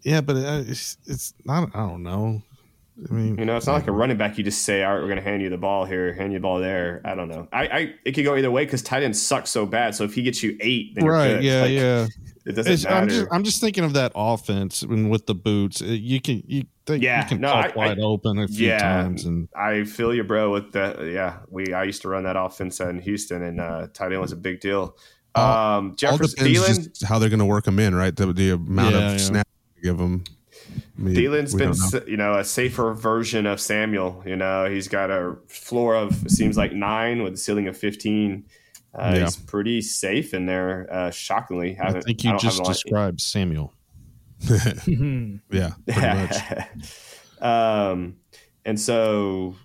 [0.04, 1.70] Yeah, but uh, it's it's not.
[1.74, 2.42] I don't know.
[3.10, 4.38] I mean, You know, it's not like a running back.
[4.38, 6.38] You just say, "All right, we're going to hand you the ball here, hand you
[6.40, 7.48] the ball there." I don't know.
[7.52, 9.96] I, I it could go either way because tight ends suck so bad.
[9.96, 11.42] So if he gets you eight, right?
[11.42, 12.08] Yeah, Like, yeah.
[12.46, 12.96] It doesn't It's, matter.
[12.98, 16.66] I'm just I'm just thinking of that offense and with the boots, you can you
[16.86, 18.80] think Yeah, you can no, pop I- wide open a few yeah.
[18.80, 20.52] times and I feel you, bro.
[20.52, 24.12] With the yeah, we I used to run that offense in Houston, and uh, tight
[24.12, 24.98] end was a big deal.
[25.36, 28.16] All- Um, All Jefferson depends Thielen, how they're going to work them in, right?
[28.16, 29.18] The, the amount Yeah, of yeah.
[29.18, 30.26] snaps they give them.
[30.98, 32.02] I mean, Thielen's we been know.
[32.08, 34.24] you know a safer version of Samuel.
[34.26, 38.46] You know, he's got a floor of seems like nine with a ceiling of fifteen.
[38.94, 39.22] Uh, Yeah.
[39.24, 40.88] He's pretty safe in there.
[40.92, 43.74] Uh, shockingly, I haven't think you don't just a lot- described Samuel.
[44.50, 46.36] yeah, pretty much.
[47.42, 48.18] um,
[48.66, 49.56] and so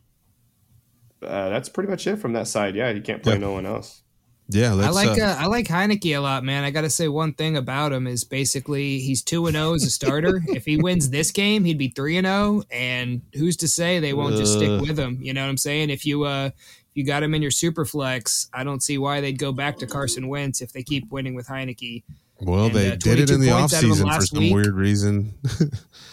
[1.22, 2.74] uh, that's pretty much it from that side.
[2.74, 3.38] Yeah, you can't play Yeah.
[3.40, 4.02] no one else.
[4.50, 6.64] Yeah, I like uh, uh, I like Heinicke a lot, man.
[6.64, 9.84] I got to say one thing about him is basically he's two and zero as
[9.84, 10.40] a starter.
[10.48, 12.62] if he wins this game, he'd be three and zero.
[12.70, 14.80] And who's to say they won't just stick Uh.
[14.80, 15.18] with him?
[15.20, 15.90] You know what I'm saying?
[15.90, 19.20] If you uh if you got him in your super flex, I don't see why
[19.20, 22.02] they'd go back to Carson Wentz if they keep winning with Heinicke.
[22.40, 24.54] well, and, they uh, did it in the points out of offseason for some week.
[24.54, 25.34] weird reason.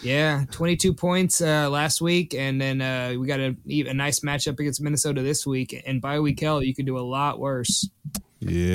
[0.02, 4.60] Yeah, 22 points uh, last week, and then uh, we got a, a nice matchup
[4.60, 5.82] against Minnesota this week.
[5.84, 7.88] And by week hell, you could do a lot worse.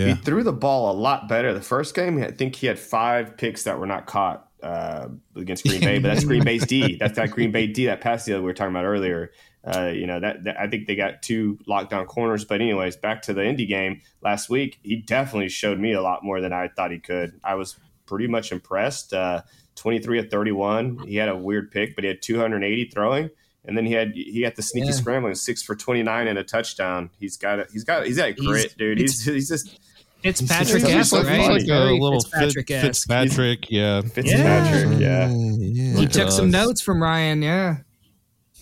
[0.08, 1.54] He threw the ball a lot better.
[1.54, 5.66] The first game, I think he had five picks that were not caught uh, against
[5.66, 6.96] Green Bay, but that's Green Bay's D.
[7.00, 9.32] That's that Green Bay D, that pass deal we were talking about earlier.
[9.64, 12.46] Uh, you know that, that I think they got two lockdown corners.
[12.46, 14.80] But anyways, back to the Indy game last week.
[14.84, 17.40] He definitely showed me a lot more than I thought he could.
[17.44, 19.14] I was pretty much impressed.
[19.14, 19.42] Uh,
[19.76, 21.00] Twenty three of thirty one.
[21.08, 23.30] He had a weird pick, but he had two hundred eighty throwing.
[23.66, 24.94] And then he had he had the sneaky Yeah.
[24.94, 27.10] scrambling, six for twenty nine and a touchdown.
[27.20, 27.68] He's got it.
[27.72, 28.98] He's got he's got He's- grit, dude.
[28.98, 29.80] He's he's just
[30.24, 31.40] It's Patrick just- esque, right?
[31.40, 32.86] like a like a Very little Fitzpatrick-esque.
[32.86, 33.70] Fitzpatrick.
[33.72, 34.02] Yeah.
[34.02, 35.00] Fitzpatrick.
[35.00, 35.30] Yeah.
[35.32, 36.00] yeah.
[36.00, 37.42] He took some notes from Ryan.
[37.44, 37.78] Yeah.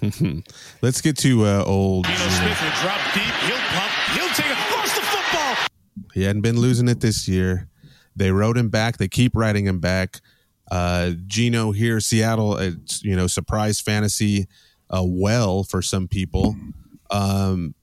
[0.81, 2.05] Let's get to uh, old.
[2.05, 3.23] Geno Smith will drop deep.
[3.23, 3.91] He'll pump.
[4.13, 4.75] He'll take it.
[4.77, 5.55] Lost the football.
[6.13, 7.67] He hadn't been losing it this year.
[8.15, 8.97] They wrote him back.
[8.97, 10.21] They keep writing him back.
[10.71, 12.55] Uh, Geno here, Seattle.
[12.57, 14.47] It's you know surprise fantasy,
[14.89, 16.55] uh, well for some people.
[17.11, 17.73] Um,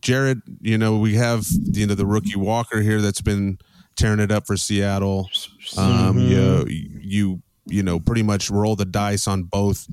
[0.00, 3.58] Jared, you know we have you know the rookie Walker here that's been
[3.96, 5.30] tearing it up for Seattle.
[5.78, 6.64] Um, you,
[7.00, 9.86] you you know pretty much roll the dice on both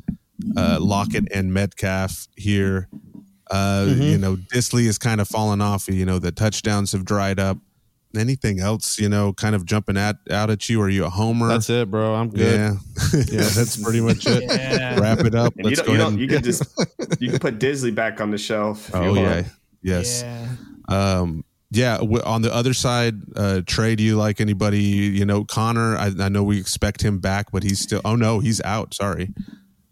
[0.57, 2.89] uh, Lockett and Metcalf here.
[3.49, 5.87] Uh, You know, Dissly is kind of fallen off.
[5.87, 7.57] You know, the touchdowns have dried up.
[8.17, 10.81] Anything else, you know, kind of jumping at out at you?
[10.81, 11.47] Are you a homer?
[11.47, 12.13] That's it, bro.
[12.15, 12.39] I'm good.
[12.39, 12.73] Yeah,
[13.31, 14.43] yeah, that's pretty much it.
[14.43, 14.99] Yeah.
[14.99, 15.53] Wrap it up.
[15.57, 16.11] and you Let's don't, go you, ahead.
[16.13, 16.63] and- you can just
[17.21, 18.91] you can put Dissly back on the shelf.
[18.93, 19.47] Oh you yeah, want.
[19.81, 20.23] yes.
[20.23, 20.47] Yeah.
[20.89, 21.97] Um, yeah.
[21.99, 24.81] W- on the other side, uh, Trey, do you like anybody?
[24.81, 25.95] You know, Conner.
[25.95, 28.01] I, I know we expect him back, but he's still.
[28.03, 28.93] Oh no, he's out.
[28.93, 29.29] Sorry.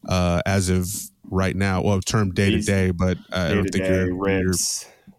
[0.07, 0.87] Uh, as of
[1.29, 4.53] right now, well, term day to day, but uh, I don't think you're, you're.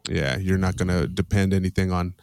[0.09, 2.15] Yeah, you're not going to depend anything on.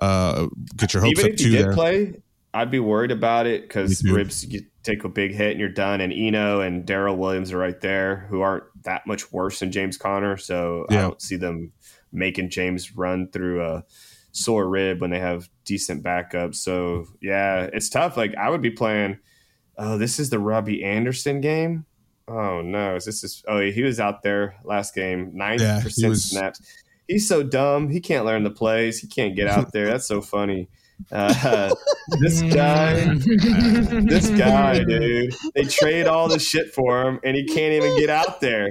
[0.00, 1.72] Uh, get your hopes Even up if did there.
[1.72, 2.22] play,
[2.54, 6.00] I'd be worried about it because ribs you take a big hit and you're done.
[6.00, 9.96] And Eno and Darrel Williams are right there, who aren't that much worse than James
[9.96, 10.36] Conner.
[10.36, 11.72] So I don't see them
[12.12, 13.84] making James run through a
[14.32, 16.56] sore rib when they have decent backups.
[16.56, 18.16] So yeah, it's tough.
[18.16, 19.18] Like I would be playing.
[19.78, 21.86] Oh, this is the Robbie Anderson game.
[22.28, 23.42] Oh no, is this is?
[23.48, 26.60] Oh, he was out there last game, ninety Yeah, percent snaps.
[27.10, 27.88] He's so dumb.
[27.88, 29.00] He can't learn the plays.
[29.00, 29.86] He can't get out there.
[29.86, 30.68] That's so funny.
[31.10, 31.74] Uh,
[32.20, 35.34] this guy, this guy, dude.
[35.54, 38.70] They trade all the shit for him, and he can't even get out there.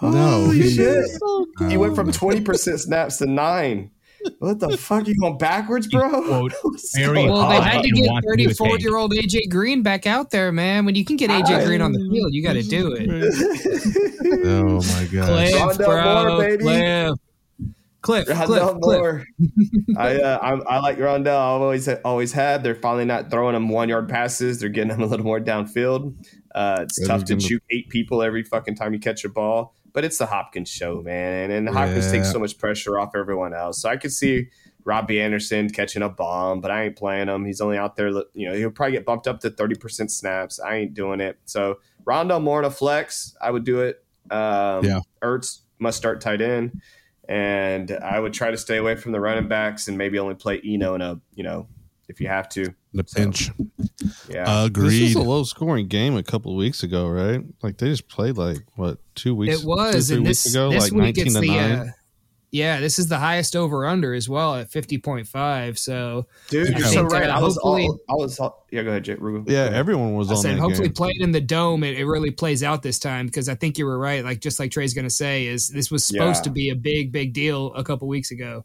[0.00, 0.10] No,
[0.44, 1.06] Holy he- shit!
[1.68, 3.90] He went from twenty percent snaps to nine.
[4.40, 5.06] What the fuck?
[5.08, 6.08] You going backwards, bro?
[6.24, 6.52] Quote,
[6.96, 8.80] very going Well, they had to get want to do his 34 thing.
[8.80, 10.84] year old AJ Green back out there, man.
[10.84, 13.08] When you can get AJ Green on the field, you got to do it.
[14.44, 15.28] Oh my god.
[15.28, 16.28] Cliff, Rondale bro.
[16.28, 16.62] Moore, baby.
[16.64, 17.14] Cliff.
[18.06, 18.98] Cliff, Cliff, Rondale Cliff.
[19.00, 19.24] Moore.
[19.96, 21.26] I, uh, I I like Rondale.
[21.26, 22.62] I've always always had.
[22.62, 24.60] They're finally not throwing him one yard passes.
[24.60, 26.14] They're getting him a little more downfield.
[26.54, 29.28] Uh, it's Yeah, tough they're to shoot eight people every fucking time you catch a
[29.28, 31.50] ball, but it's the Hopkins show, man.
[31.50, 32.12] And Hopkins Yeah.
[32.12, 33.82] takes so much pressure off everyone else.
[33.82, 34.46] So I could see
[34.84, 37.44] Robbie Anderson catching a bomb, but I ain't playing him.
[37.44, 38.10] He's only out there.
[38.34, 40.60] You know, he'll probably get bumped up to thirty percent snaps.
[40.60, 41.38] I ain't doing it.
[41.44, 44.04] So Rondale Moore in a flex, I would do it.
[44.30, 45.00] Um, Yeah.
[45.24, 46.80] Ertz must start tight end
[47.28, 50.60] and I would try to stay away from the running backs and maybe only play
[50.64, 51.68] Eno in a you know
[52.08, 52.72] if you have to.
[52.94, 53.50] The pinch.
[54.28, 54.90] Yeah, agreed.
[54.90, 55.02] This Agreed.
[55.02, 57.42] was a low scoring game a couple of weeks ago, right?
[57.62, 59.60] Like they just played like what two weeks?
[59.60, 61.72] It was, two, three and weeks this, ago, this like week nineteen to the nine.
[61.72, 61.86] uh,
[62.52, 65.78] yeah, this is the highest over under as well at fifty point five.
[65.78, 67.28] So dude, I you're so right.
[67.28, 68.82] uh, I was all, I was all, yeah.
[68.82, 69.14] Go ahead, Jay.
[69.14, 69.52] Ruben.
[69.52, 70.94] yeah, everyone was I on said hopefully game.
[70.94, 73.84] playing in the dome, it, it really plays out this time because I think you
[73.86, 74.24] were right.
[74.24, 76.44] Like just like Trey's going to say, is this was supposed Yeah.
[76.44, 78.64] to be a big big deal a couple weeks ago.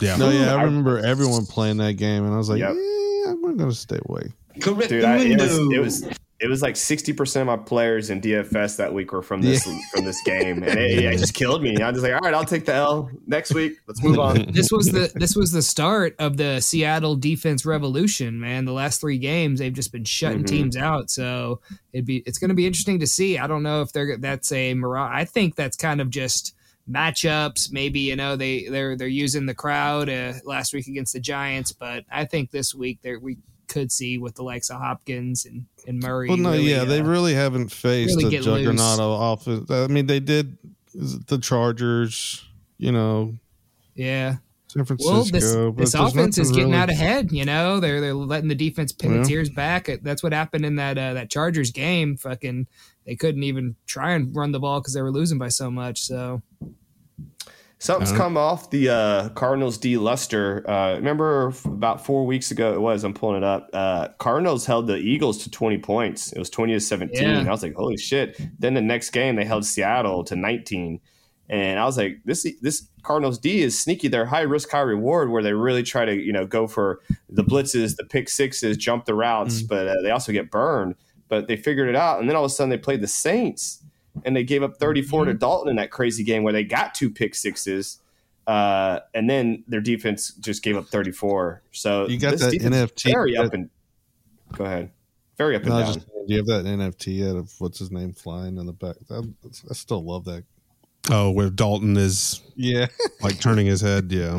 [0.00, 0.16] Yeah.
[0.16, 2.74] No, yeah, I I- remember everyone playing that game, and I was like, Yep.
[2.74, 4.32] yeah, I'm gonna stay away.
[4.60, 5.02] Correct dude.
[5.02, 6.08] the I, it was it was
[6.40, 9.64] it was like sixty percent of my players in DFS that week were from this
[9.92, 11.80] from this game, and it, it just killed me.
[11.80, 13.74] I was like, all right, I'll take the L next week.
[13.86, 14.44] Let's move on.
[14.52, 18.64] This was the this was the start of the Seattle defense revolution, man.
[18.64, 20.46] The last three games they've just been shutting Mhm.
[20.48, 21.60] teams out, so
[21.92, 23.38] it'd be it's going to be interesting to see.
[23.38, 25.12] I don't know if they're that's a mirage.
[25.14, 26.54] I think that's kind of just
[26.90, 27.72] matchups.
[27.72, 31.72] Maybe you know they they're they're using the crowd uh, last week against the Giants,
[31.72, 33.38] but I think this week there we
[33.68, 36.28] could see with the likes of Hopkins and and Murray.
[36.28, 39.70] Well, no, really, yeah, they uh, really haven't faced really a juggernaut offense.
[39.70, 40.56] I mean, they did
[40.94, 42.44] the Chargers,
[42.78, 43.34] you know,
[43.94, 44.36] yeah.
[44.68, 45.12] San Francisco.
[45.12, 47.30] Well, this, this offense is getting really- out ahead.
[47.30, 49.36] You know, they're they're letting the defense pin its Yeah.
[49.36, 49.88] ears back.
[50.02, 52.16] That's what happened in that uh, that Chargers game.
[52.16, 52.66] Fucking,
[53.06, 56.00] they couldn't even try and run the ball because they were losing by so much.
[56.00, 56.42] So
[57.84, 58.18] Something's Uh-huh.
[58.18, 60.64] come off the uh, Cardinals D luster.
[60.68, 63.04] Uh, remember about four weeks ago it was.
[63.04, 63.68] I'm pulling it up.
[63.74, 66.32] Uh, Cardinals held the Eagles to 20 points.
[66.32, 67.22] It was 20 to 17.
[67.22, 67.40] Yeah.
[67.46, 68.40] I was like, holy shit.
[68.58, 70.98] Then the next game they held Seattle to 19.
[71.50, 74.08] And I was like, this this Cardinals D is sneaky.
[74.08, 77.44] They're high risk, high reward, where they really try to you know go for the
[77.44, 80.94] blitzes, the pick sixes, jump the routes, but uh, they also get burned.
[81.28, 83.83] But they figured it out, and then all of a sudden they played the Saints,
[84.24, 87.10] and they gave up 34 to Dalton in that crazy game where they got two
[87.10, 88.00] pick sixes,
[88.46, 91.62] uh, and then their defense just gave up 34.
[91.72, 93.70] So You got this that NFT very up and
[94.52, 94.90] go ahead.
[95.36, 95.94] very up and No, down.
[95.94, 98.96] just, do you have that NFT out of what's his name flying in the back?
[99.10, 100.44] I, I still love that.
[101.10, 102.86] Oh, where Dalton is Yeah,
[103.20, 104.10] like turning his head.
[104.12, 104.38] Yeah,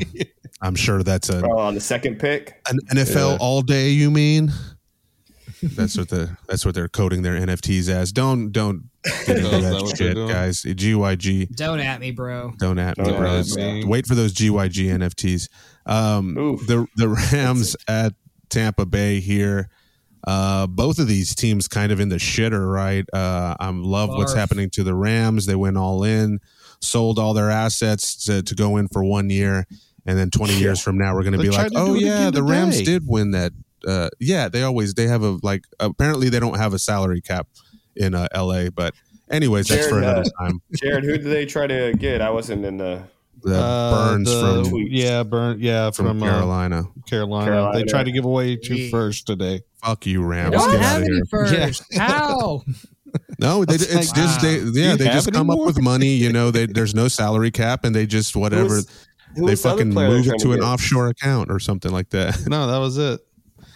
[0.62, 2.60] I'm sure that's a oh, on the second pick.
[2.70, 3.38] an NFL Yeah.
[3.40, 3.90] all day.
[3.90, 4.52] You mean?
[5.62, 8.12] That's what the that's what they're coding their NFTs as.
[8.12, 8.89] Don't don't
[9.26, 10.62] get into Oh, that that shit, guys.
[10.63, 11.56] GYG.
[11.56, 12.54] Don't at me, bro.
[12.58, 13.39] Don't at me, Don't bro.
[13.39, 13.86] at me.
[13.86, 15.48] Wait for those GYG NFTs.
[15.86, 16.68] Um, Oof.
[16.68, 18.13] the the Rams at
[18.50, 19.70] Tampa Bay here.
[20.28, 23.06] Uh, both of these teams kind of in the shitter, right?
[23.13, 25.46] Uh, I love what's happening to the Rams.
[25.46, 26.39] They went all in,
[26.82, 29.68] sold all their assets to, to go in for one year,
[30.04, 32.41] and then twenty years from now, we're going to be like, oh yeah, again the
[32.44, 33.52] Rams did win that.
[33.88, 35.63] Uh, yeah, they always they have a like.
[35.80, 37.48] Apparently, they don't have a salary cap
[37.95, 38.69] in uh, L.A.
[38.71, 38.93] But
[39.30, 40.62] anyways, that's for another uh, time.
[40.76, 42.21] Jared, who did they try to get?
[42.21, 43.04] I wasn't in the.
[43.43, 44.88] The Uh, Burns the- from Tweets.
[44.89, 46.84] yeah, burn, yeah, from, from, uh, Carolina.
[47.08, 47.45] Carolina.
[47.52, 47.78] Carolina.
[47.78, 48.89] They tried to give away two Yeah.
[48.89, 49.62] first today.
[49.84, 50.56] Fuck you, Rams.
[50.56, 51.24] Don't have of any here.
[51.30, 51.84] first.
[51.95, 52.63] How?
[53.38, 56.15] No, they, it's like, just they, yeah, they just any come up with money.
[56.15, 59.56] You know, they, there's no salary cap, and they just whatever Who was- they the
[59.58, 62.48] fucking move it trying to an offshore account or something like that.
[62.48, 63.19] No, that was it.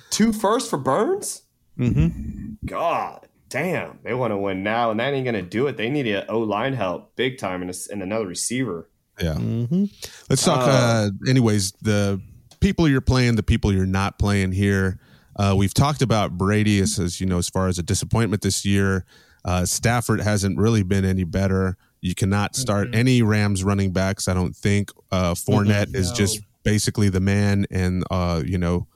[0.10, 1.44] Two first for Burns.
[1.78, 2.66] Mm-hmm.
[2.66, 5.78] God damn, they want to win now, and that ain't gonna do it.
[5.78, 8.90] They need a O line help big time and, a, and another receiver.
[9.22, 9.36] Yeah.
[9.36, 9.86] Mm-hmm.
[10.30, 10.62] Let's talk.
[10.62, 12.22] Uh, Uh, anyways, the
[12.60, 15.00] people you're playing, the people you're not playing here.
[15.36, 18.66] Uh, we've talked about Brady as, as you know, as far as a disappointment this
[18.66, 19.06] year.
[19.46, 21.78] Uh, Stafford hasn't really been any better.
[22.02, 24.28] You cannot start any Rams running backs.
[24.28, 24.92] I don't think.
[25.12, 26.16] Uh, Fournette is No.
[26.16, 28.88] just basically the man, and uh, you know,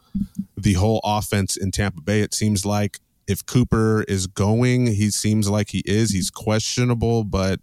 [0.57, 2.21] the whole offense in Tampa Bay.
[2.21, 6.11] It seems like if Cooper is going, he seems like he is.
[6.11, 7.59] He's questionable, but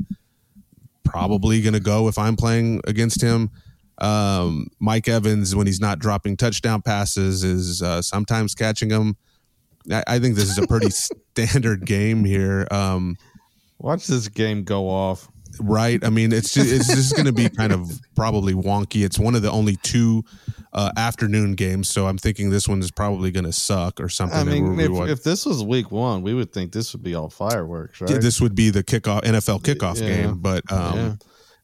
[1.04, 3.50] probably going to go if I'm playing against him.
[3.98, 9.16] Um, Mike Evans, when he's not dropping touchdown passes, is uh, sometimes catching them.
[9.90, 10.90] I, I think this is a pretty
[11.36, 13.16] standard game here, um,
[13.80, 15.26] Watch this game go off.
[15.58, 16.02] Right?
[16.04, 19.04] I mean, it's just, it's just going to be kind of probably wonky.
[19.04, 20.24] It's one of the only two
[20.72, 24.38] uh, afternoon games, so I'm thinking this one is probably going to suck or something.
[24.38, 27.28] I mean, if, if this was week one, we would think this would be all
[27.30, 28.10] fireworks, right?
[28.10, 30.06] Yeah, this would be the kickoff NFL kickoff Yeah.
[30.08, 31.14] game, but um, Yeah.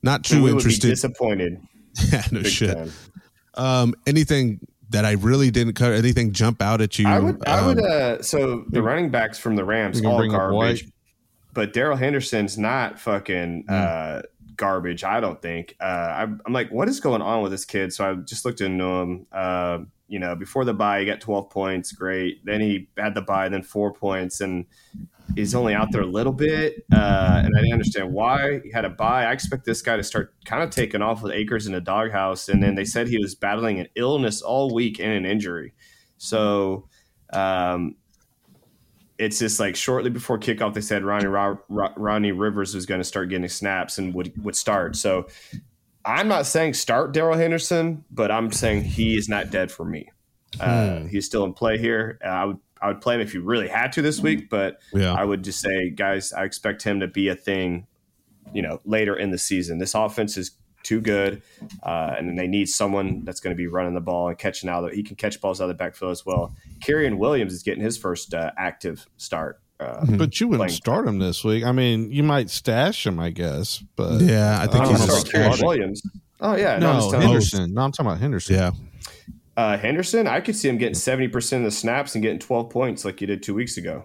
[0.02, 0.88] not too we would be interested.
[0.88, 1.60] disappointed.
[2.12, 2.76] yeah, no Big shit.
[3.54, 5.92] Um, anything that I really didn't cut?
[5.92, 7.08] Anything jump out at you?
[7.08, 7.78] I would, I would.
[7.78, 10.92] Um, Uh, so the running backs from the Rams all bring up garbage, White?
[11.56, 13.74] But Darrell Henderson's not fucking Hmm.
[13.74, 14.22] uh,
[14.56, 15.02] garbage.
[15.04, 15.74] I don't think.
[15.80, 17.92] Uh, I'm, I'm like, what is going on with this kid?
[17.92, 19.26] So I just looked into him.
[19.32, 22.44] Uh, you know, before the buy, he got 12 points, great.
[22.44, 24.64] Then he had the buy, then four points, and
[25.34, 26.84] he's only out there a little bit.
[26.92, 29.24] Uh, and I didn't understand why he had a buy.
[29.24, 32.48] I expect this guy to start kind of taking off with Akers in a doghouse.
[32.48, 35.72] And then they said he was battling an illness all week and an injury.
[36.18, 36.88] So
[37.32, 37.96] um,
[39.18, 43.00] it's just like shortly before kickoff, they said Ronnie Ro- Ro- Ronnie Rivers was going
[43.00, 44.96] to start getting snaps and would would start.
[44.96, 45.26] So
[46.04, 50.10] I'm not saying start Darrell Henderson, but I'm saying he is not dead for me.
[50.60, 51.06] Uh, Hmm.
[51.08, 52.18] He's still in play here.
[52.24, 54.78] Uh, I would I would play him if you really had to this week, but
[54.92, 55.14] yeah.
[55.14, 57.86] I would just say, guys, I expect him to be a thing,
[58.52, 59.78] you know, later in the season.
[59.78, 60.50] This offense is
[60.86, 61.42] too good,
[61.82, 64.68] uh, and then they need someone that's going to be running the ball and catching
[64.70, 64.84] out.
[64.84, 66.54] Of, he can catch balls out of the backfield as well.
[66.80, 69.60] Kyren Williams is getting his first uh, active start.
[69.78, 71.64] Uh, But you wouldn't start him this week.
[71.64, 73.82] I mean, you might stash him, I guess.
[73.96, 75.66] But Yeah, I think I I don't he's know a start about starting.
[75.66, 76.02] Williams.
[76.40, 77.32] Oh yeah, no, I'm no, just telling you.
[77.32, 77.74] Henderson.
[77.74, 78.54] No, I'm talking about Henderson.
[78.56, 78.70] Yeah,
[79.56, 82.70] Uh, Henderson, I could see him getting seventy percent of the snaps and getting twelve
[82.70, 84.04] points like you did two weeks ago.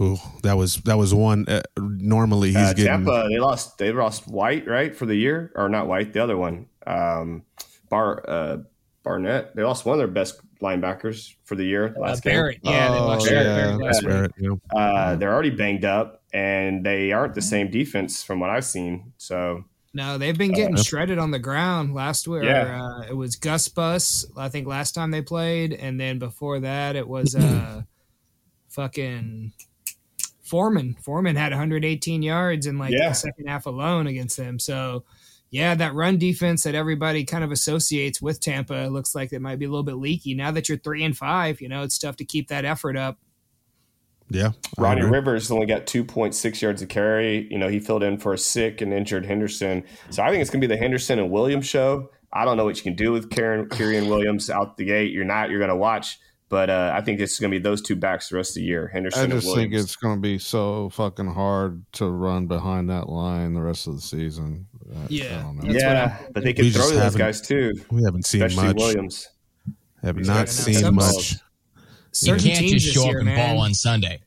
[0.00, 1.44] Ooh, that was that was one.
[1.48, 3.78] Uh, normally he's Uh, getting Tampa, they lost.
[3.78, 7.42] They lost White right for the year, or not White, the other one, um,
[7.90, 8.56] Bar uh,
[9.04, 9.54] Barnett.
[9.54, 12.32] They lost one of their best linebackers for the year Uh, last game.
[12.32, 12.58] Barrett.
[12.62, 13.42] Yeah, they Oh, lost yeah.
[13.42, 14.08] Barrett last week.
[14.10, 14.78] Barrett, you know.
[14.80, 19.12] Uh, they're already banged up, and they aren't the same defense from what I've seen.
[19.18, 21.94] So No, they've been getting shredded on the ground.
[21.94, 22.82] Last week, Yeah.
[22.82, 24.26] uh, it was Gus Bus.
[24.36, 27.82] I think last time they played, and then before that, it was uh,
[28.68, 29.52] fucking
[30.42, 30.96] Foreman.
[31.02, 33.10] Foreman had 118 yards in like Yeah.
[33.10, 34.58] the second half alone against them.
[34.58, 35.04] So,
[35.50, 39.58] yeah, that run defense that everybody kind of associates with Tampa looks like it might
[39.58, 40.34] be a little bit leaky.
[40.34, 43.18] Now that you're three and five, you know it's tough to keep that effort up.
[44.30, 45.04] Yeah, I Ronnie.
[45.04, 47.48] Rivers only got 2.6 yards of carry.
[47.50, 49.84] You know, he filled in for a sick and injured Henderson.
[50.10, 52.10] So I think it's going to be the Henderson and Williams show.
[52.30, 55.12] I don't know what you can do with Karen, Kyren Williams out the gate.
[55.12, 56.18] You're not, you're going to watch.
[56.50, 58.62] But uh, I think it's going to be those two backs the rest of the
[58.62, 59.70] year Henderson I and just Williams.
[59.72, 63.86] think it's going to be so fucking hard to run behind that line the rest
[63.86, 64.66] of the season.
[64.90, 65.42] I- I Yeah.
[65.42, 65.62] don't know.
[65.70, 68.68] That's what yeah, I'm- but they can throw those guys too, We haven't seen especially
[68.68, 68.76] much.
[68.76, 69.28] Williams.
[70.02, 71.04] Have He's not seen much.
[71.12, 71.42] balls.
[72.22, 73.54] You can't just show year, up and man.
[73.56, 74.20] ball on Sunday.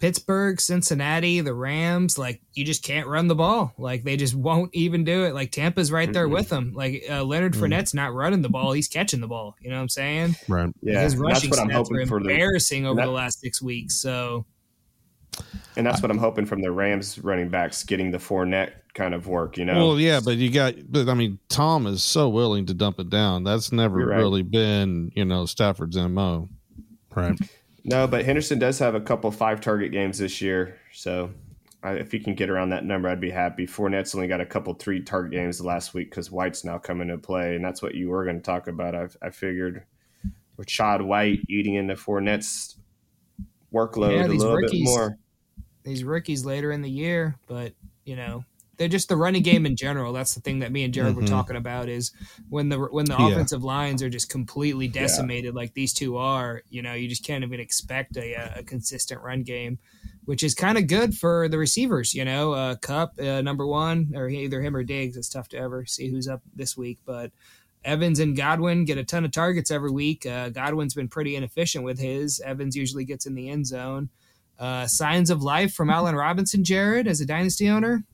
[0.00, 3.72] Pittsburgh, Cincinnati, the Rams, like you just can't run the ball.
[3.78, 5.34] Like they just won't even do it.
[5.34, 6.72] Like Tampa's right there with them.
[6.74, 9.54] Like uh, Leonard Fournette's not running the ball; he's catching the ball.
[9.60, 10.36] You know what I'm saying?
[10.48, 10.72] Right.
[10.82, 13.40] Yeah, His and rushing that's what I'm hoping for the embarrassing over that- the last
[13.40, 14.00] six weeks.
[14.00, 14.46] So
[15.76, 19.26] and that's what I'm hoping from the Rams running backs getting the Fournette kind of
[19.26, 19.56] work.
[19.56, 22.74] You know, Well, yeah, but you got, but I mean, Tom is so willing to
[22.74, 23.44] dump it down.
[23.44, 24.16] That's never right.
[24.16, 26.48] really been, you know, Stafford's mo.
[27.14, 27.38] Right.
[27.84, 31.30] No, but Henderson does have a couple five target games this year, so.
[31.82, 33.66] I, if he can get around that number, I'd be happy.
[33.66, 37.08] Fournette's only got a couple three target games the last week because White's now coming
[37.08, 38.94] to play, and that's what you were going to talk about.
[38.94, 39.84] I, I figured
[40.58, 42.76] with Chad White eating into Fournette's
[43.72, 45.18] workload Yeah, a little bit rookies- more.
[45.82, 47.72] these rookies later in the year, but
[48.04, 48.44] you know
[48.80, 50.10] they're just the running game in general.
[50.14, 51.28] That's the thing that me and Jared were Mhm.
[51.28, 52.12] talking about is
[52.48, 53.28] when the when the Yeah.
[53.28, 56.62] offensive lines are just completely decimated like these two are.
[56.70, 59.78] You know, you just can't even expect a, a consistent run game,
[60.24, 62.14] which is kind of good for the receivers.
[62.14, 65.14] You know, uh, Kupp uh, number one or either him or Diggs.
[65.14, 67.30] It's tough to ever see who's up this week, but.
[67.82, 70.26] Evans and Godwin get a ton of targets every week.
[70.26, 72.38] Uh, Godwin's been pretty inefficient with his.
[72.40, 74.10] Evans usually gets in the end zone.
[74.58, 78.04] Uh, signs of life from Allen Robinson, Jared, as a dynasty owner.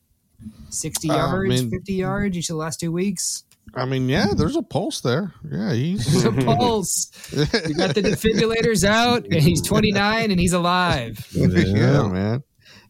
[0.70, 3.44] 60 Uh, I yards, mean- 50 yards each of the last two weeks.
[3.74, 5.34] I mean, yeah, there's a pulse there.
[5.50, 6.24] Yeah, he's.
[6.24, 7.10] a pulse.
[7.32, 11.26] You got the defibrillators out, and he's 29 and he's alive.
[11.32, 12.42] yeah, man.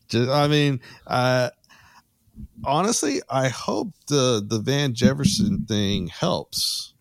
[0.08, 1.48] Just, I mean, uh,
[2.64, 6.94] honestly, I hope the the Van Jefferson thing helps.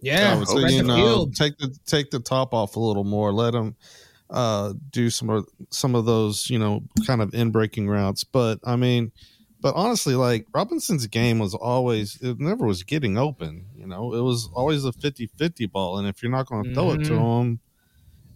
[0.00, 1.34] Yeah, I say, you know, field.
[1.36, 3.32] take the take the top off a little more.
[3.32, 3.76] Let him
[4.30, 8.24] uh, do some of some of those, you know, kind of in breaking routes.
[8.24, 9.12] But I mean,
[9.60, 13.66] but honestly, like Robinson's game was always it never was getting open.
[13.76, 16.92] You know, it was always a 50-50 ball, and if you're not going to throw
[16.92, 17.40] it to Mhm.
[17.40, 17.60] him,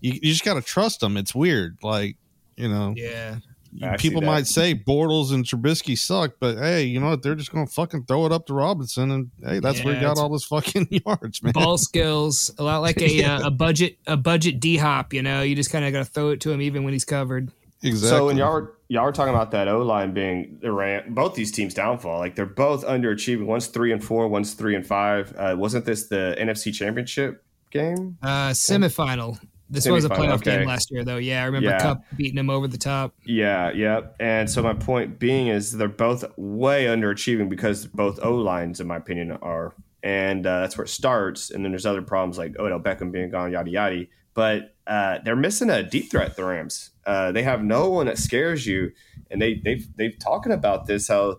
[0.01, 1.17] you, you just got to trust him.
[1.17, 2.17] It's weird, like
[2.57, 2.95] you know.
[2.97, 3.37] Yeah.
[3.83, 7.23] I People might say Bortles and Trubisky suck, but hey, you know what?
[7.23, 10.01] They're just going to fucking throw it up to Robinson, and hey, that's where he
[10.03, 11.55] got all his fucking yards, man.
[11.55, 15.15] Ball skills, a lot like a uh, a budget a budget D hop.
[15.15, 17.07] You know, you just kind of got to throw it to him even when he's
[17.07, 17.51] covered.
[17.83, 18.19] Exactly.
[18.19, 21.35] So when y'all were y'all were talking about that O line being the Ram, both
[21.35, 23.47] these teams downfall, like they're both underachieving.
[23.47, 25.35] One's three and four, one's three and five.
[25.37, 28.19] Uh, wasn't this the NFC Championship game?
[28.23, 29.39] Uh, semifinal.
[29.73, 30.59] This was a playoff okay.
[30.59, 31.17] game last year, though.
[31.17, 31.79] Yeah, I remember Yeah.
[31.81, 33.15] Kupp beating him over the top.
[33.25, 34.03] Yeah, yeah.
[34.21, 38.87] And so my point being is they're both way underachieving because both O lines, in
[38.87, 41.51] my opinion, are, and uh, that's where it starts.
[41.51, 44.05] And then there's other problems like Odell Beckham being gone, yada yada.
[44.35, 46.37] But uh, they're missing a deep threat.
[46.37, 46.91] The Rams.
[47.07, 48.93] Uh, they have no one that scares you,
[49.31, 51.37] and they they've they've talking about this how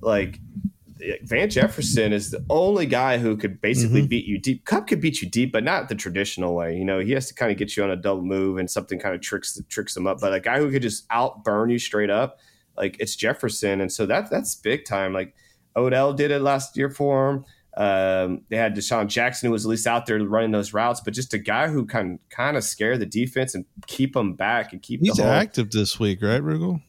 [0.00, 0.38] like
[1.22, 4.64] Van Jefferson is the only guy who could basically beat you deep.
[4.64, 6.76] Kupp could beat you deep, but not the traditional way.
[6.76, 8.98] You know, he has to kind of get you on a double move and something
[8.98, 10.20] kind of tricks tricks him up.
[10.20, 12.38] But a guy who could just outburn you straight up,
[12.76, 15.12] like it's Jefferson, and so that that's big time.
[15.12, 15.34] Like
[15.76, 17.44] Odell did it last year for him.
[17.76, 21.12] Um, they had DeSean Jackson who was at least out there running those routes, but
[21.12, 24.80] just a guy who can kind of scare the defense and keep them back and
[24.80, 26.80] keep He's the whole, active this week, right, Rugel?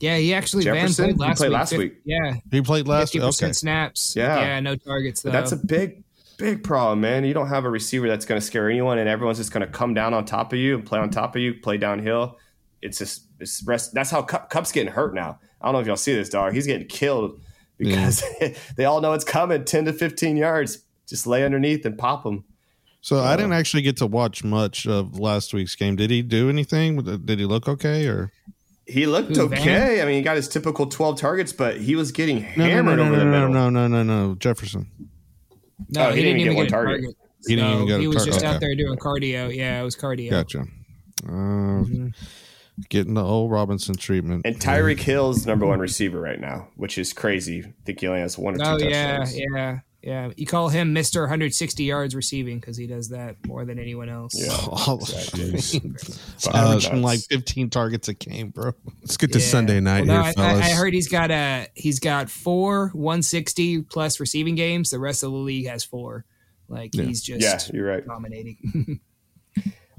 [0.00, 1.04] Yeah, he actually Van Jefferson?
[1.04, 1.54] played He last played week.
[1.54, 1.94] last Fif- week.
[2.04, 3.34] Yeah, He played last fifty week.
[3.40, 3.52] Okay.
[3.52, 4.14] snaps.
[4.16, 4.40] Yeah.
[4.40, 5.30] yeah, no targets though.
[5.30, 6.02] But that's a big,
[6.36, 7.24] big problem, man.
[7.24, 9.72] You don't have a receiver that's going to scare anyone, and everyone's just going to
[9.72, 12.38] come down on top of you and play on top of you, play downhill.
[12.80, 13.94] It's just it's rest.
[13.94, 15.38] That's how Kupp, Kupp's getting hurt now.
[15.60, 16.52] I don't know if y'all see this, dog.
[16.54, 17.40] He's getting killed
[17.78, 18.22] because
[18.76, 19.64] they all know it's coming.
[19.64, 20.78] Ten to fifteen yards.
[21.08, 22.44] Just lay underneath and pop them.
[23.00, 25.96] So I didn't actually get to watch much of last week's game.
[25.96, 27.02] Did he do anything?
[27.24, 28.06] Did he look okay?
[28.06, 28.30] Or
[28.86, 29.64] He looked Who, okay.
[29.64, 30.00] Van?
[30.00, 32.70] I mean, he got his typical twelve targets, but he was getting no, no, no,
[32.70, 33.48] hammered no, over the no, middle.
[33.50, 34.88] no, no, no, no, Jefferson.
[35.90, 37.00] no, Oh, he, didn't, even get, one a target.
[37.02, 37.16] target.
[37.48, 38.32] He didn't No, even get a He was target.
[38.34, 38.54] just Okay.
[38.54, 39.54] out there doing cardio.
[39.54, 40.30] Yeah, it was cardio.
[40.30, 40.60] Gotcha.
[41.28, 41.82] Uh,
[42.88, 44.42] Getting the old Robinson treatment.
[44.46, 47.60] And Tyreek Hill's number one receiver right now, which is crazy.
[47.64, 49.38] I think he only has one or two Oh yeah, touchdowns.
[49.38, 49.78] yeah, yeah.
[50.04, 50.30] Yeah.
[50.36, 54.32] You call him Mister 160 yards receiving because he does that more than anyone else.
[54.34, 54.48] Yeah.
[54.72, 56.48] Oh, Jeez.
[56.54, 57.04] averaging nuts.
[57.04, 58.72] like 15 targets a game, bro.
[59.02, 59.44] Let's get to Yeah.
[59.44, 62.88] Sunday night Well, no, here, I, I- I heard he's got a he's got four
[62.94, 64.90] 160 plus receiving games.
[64.90, 66.24] The rest of the league has four.
[66.68, 67.04] Like Yeah.
[67.04, 68.04] he's just Yeah, you're right.
[68.04, 69.00] dominating.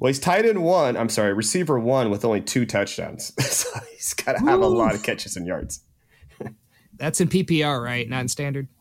[0.04, 0.98] Well, he's tight end one.
[0.98, 3.32] I'm sorry, receiver one with only two touchdowns.
[3.50, 5.80] so he's got to have a lot of catches and yards.
[6.96, 8.08] That's in PPR, right?
[8.10, 8.68] Not in standard.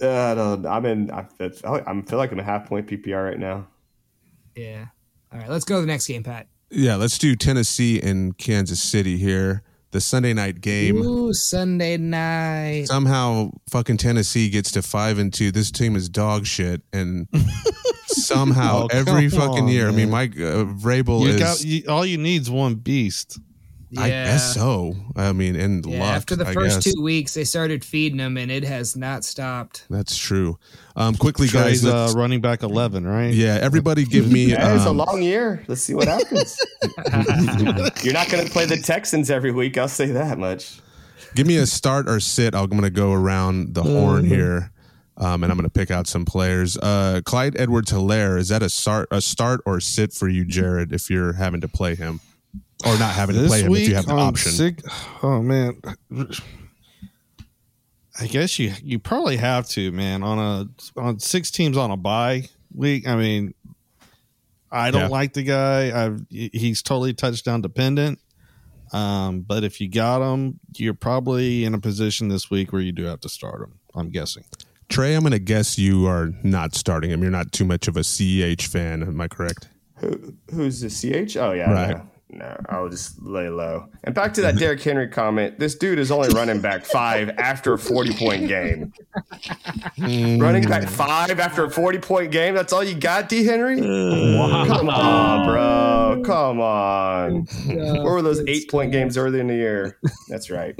[0.00, 1.12] Uh, I don't, I'm in.
[1.12, 3.68] I feel, I feel like I'm a half point PPR right now.
[4.56, 4.86] Yeah.
[5.32, 6.48] All right, let's go to the next game, Pat.
[6.70, 9.62] Yeah, let's do Tennessee and Kansas City here.
[9.92, 10.96] The Sunday night game.
[10.96, 12.86] Ooh, Sunday night.
[12.88, 15.52] Somehow, fucking Tennessee gets to five and two.
[15.52, 17.28] This team is dog shit, and
[18.06, 19.86] somehow Oh, every fucking on, year.
[19.88, 20.10] I mean, man.
[20.10, 21.38] Mike uh, Vrabel You is.
[21.40, 23.38] got you, all you need is one beast.
[23.98, 24.94] I guess so.
[25.16, 26.14] I mean, and Yeah, luck.
[26.14, 26.94] after the I first guess.
[26.94, 29.84] two weeks, they started feeding him, and it has not stopped.
[29.90, 30.58] That's true.
[30.96, 32.14] Um, quickly, Trey's guys.
[32.14, 33.32] uh, running back eleven, right?
[33.34, 34.46] yeah, everybody, give me.
[34.52, 35.62] Yeah, it's a um, long year.
[35.68, 36.58] Let's see what happens.
[38.02, 39.76] You're not going to play the Texans every week.
[39.78, 40.80] I'll say that much.
[41.34, 42.54] Give me a start or sit.
[42.54, 44.70] I'm going to go around the horn here,
[45.16, 46.76] um, and I'm going to pick out some players.
[46.76, 50.92] Uh, Clyde Edwards Helaire, is that a start, a start or sit for you, Jared,
[50.92, 52.20] if you're having to play him?
[52.84, 54.52] Or not having to play him week if you have the option.
[54.52, 54.82] sick-
[55.22, 55.80] oh man,
[58.20, 60.22] I guess you you probably have to, man.
[60.22, 63.06] On a on six teams on a bye week.
[63.08, 63.54] I mean,
[64.70, 65.08] I don't Yeah.
[65.08, 66.04] like the guy.
[66.06, 68.18] I've he's totally touchdown dependent.
[68.92, 72.92] Um, but if you got him, you're probably in a position this week where you
[72.92, 73.78] do have to start him.
[73.94, 74.44] I'm guessing.
[74.90, 77.22] Trey, I'm going to guess you are not starting him.
[77.22, 79.02] You're not too much of a CEH fan.
[79.02, 79.68] Am I correct?
[79.96, 81.38] Who, who's the CH?
[81.38, 81.72] Oh, yeah.
[81.72, 81.96] Right.
[81.96, 82.06] No.
[82.34, 83.88] No, I'll just lay low.
[84.04, 85.58] And back to that Derrick Henry comment.
[85.58, 88.92] This dude is only running back five after a 40 point game.
[89.98, 92.54] running back five after a 40 point game?
[92.54, 93.44] That's all you got, D.
[93.44, 93.76] Henry?
[93.78, 96.22] Come on, bro.
[96.24, 97.42] Come on.
[97.66, 99.98] Where were those eight point games early in the year?
[100.28, 100.74] That's right.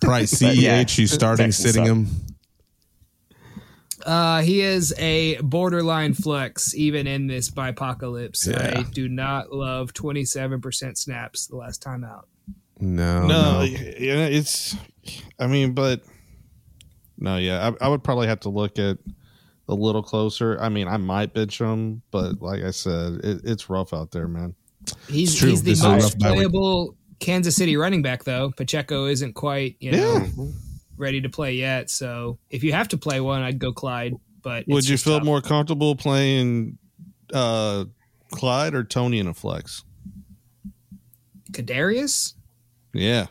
[0.00, 1.96] Price, CEH, But yeah, you starting, sitting suck.
[1.96, 2.06] him?
[4.04, 8.46] Uh, he is a borderline flex, even in this bipocalypse.
[8.46, 8.80] Yeah.
[8.80, 12.28] I do not love 27% snaps the last time out.
[12.80, 13.26] No.
[13.26, 13.62] no, no.
[13.62, 14.76] yeah, it's.
[15.38, 16.02] I mean, but
[17.18, 18.98] no, yeah, I, I would probably have to look at
[19.68, 20.58] a little closer.
[20.60, 24.28] I mean, I might bench him, but like I said, it, it's rough out there,
[24.28, 24.54] man.
[25.08, 25.48] He's, true.
[25.50, 26.36] he's the This most rough bye week.
[26.38, 28.50] playable Kansas City running back, though.
[28.50, 30.26] Pacheco isn't quite, you know,
[30.96, 31.90] ready to play yet.
[31.90, 34.14] So if you have to play one, I'd go Clyde.
[34.42, 35.24] But it's Would you feel tough.
[35.26, 36.78] more comfortable playing
[37.32, 37.84] uh,
[38.30, 39.84] Clyde or Tony in a flex?
[41.52, 42.34] Kadarius?
[42.92, 43.26] Yeah,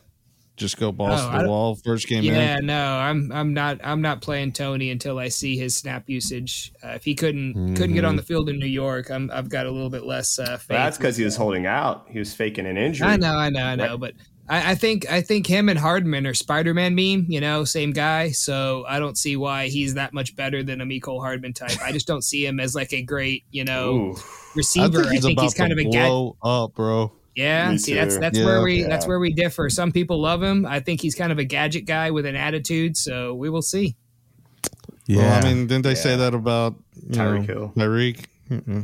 [0.57, 2.65] just go balls Oh, to the wall first game Yeah, in.
[2.65, 6.71] no, I'm I'm not I'm not playing Tony until I see his snap usage.
[6.83, 7.93] Uh, if he couldn't couldn't Mm-hmm.
[7.93, 10.57] get on the field in New York, I'm I've got a little bit less uh,
[10.57, 10.67] faith.
[10.67, 12.07] That's because he was holding out.
[12.09, 13.07] He was faking an injury.
[13.07, 14.13] I know, I know, I know, but
[14.49, 18.31] I, I think I think him and Hardman are Spider-Man meme, you know, same guy.
[18.31, 21.77] So I don't see why he's that much better than a Mecole Hardman type.
[21.81, 24.15] I just don't see him as like a great, you know, Ooh.
[24.15, 24.21] I
[24.55, 25.03] receiver.
[25.05, 26.09] think he's about kind to of a gadget.
[26.09, 27.11] blow up, bro.
[27.35, 28.19] Yeah, Me see, that's too.
[28.21, 28.45] that's Yeah.
[28.45, 28.89] where we Yeah.
[28.89, 29.69] that's where we differ.
[29.69, 30.65] Some people love him.
[30.65, 32.95] I think he's kind of a gadget guy with an attitude.
[32.97, 33.95] So we will see.
[35.07, 35.17] Yeah.
[35.17, 37.73] Well, I mean, didn't they say that about you Tyreek know, Hill.
[37.75, 38.25] Tyreek?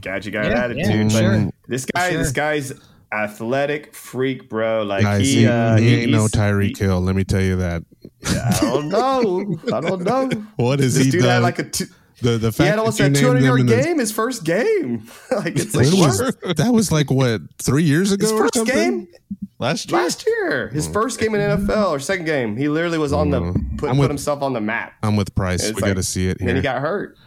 [0.01, 0.85] Gadget guy Yeah, attitude.
[0.87, 1.49] yeah, but sure.
[1.67, 2.17] This guy, Sure.
[2.17, 2.73] this guy's
[3.11, 4.83] athletic freak, bro.
[4.83, 7.01] Like Guys, he, he, uh, he ain't no Tyreek Hill.
[7.01, 7.83] Let me tell you that.
[8.25, 9.59] I don't know.
[9.75, 10.29] I don't know.
[10.57, 11.29] What is This he dude done?
[11.31, 11.63] had like a.
[11.63, 11.85] Two,
[12.21, 15.07] the the he had almost that a 200 yard in the- game his first game.
[15.31, 18.75] like it's like was- that was like what three years ago His or first something?
[18.75, 19.07] game
[19.57, 20.67] Last year, last year.
[20.69, 22.55] His first game in NFL or second game.
[22.57, 23.39] He literally was on the
[23.77, 24.93] put, I'm put with- himself on the map.
[25.03, 25.63] I'm with Price.
[25.63, 27.17] It's we like- got to see it And then he got hurt.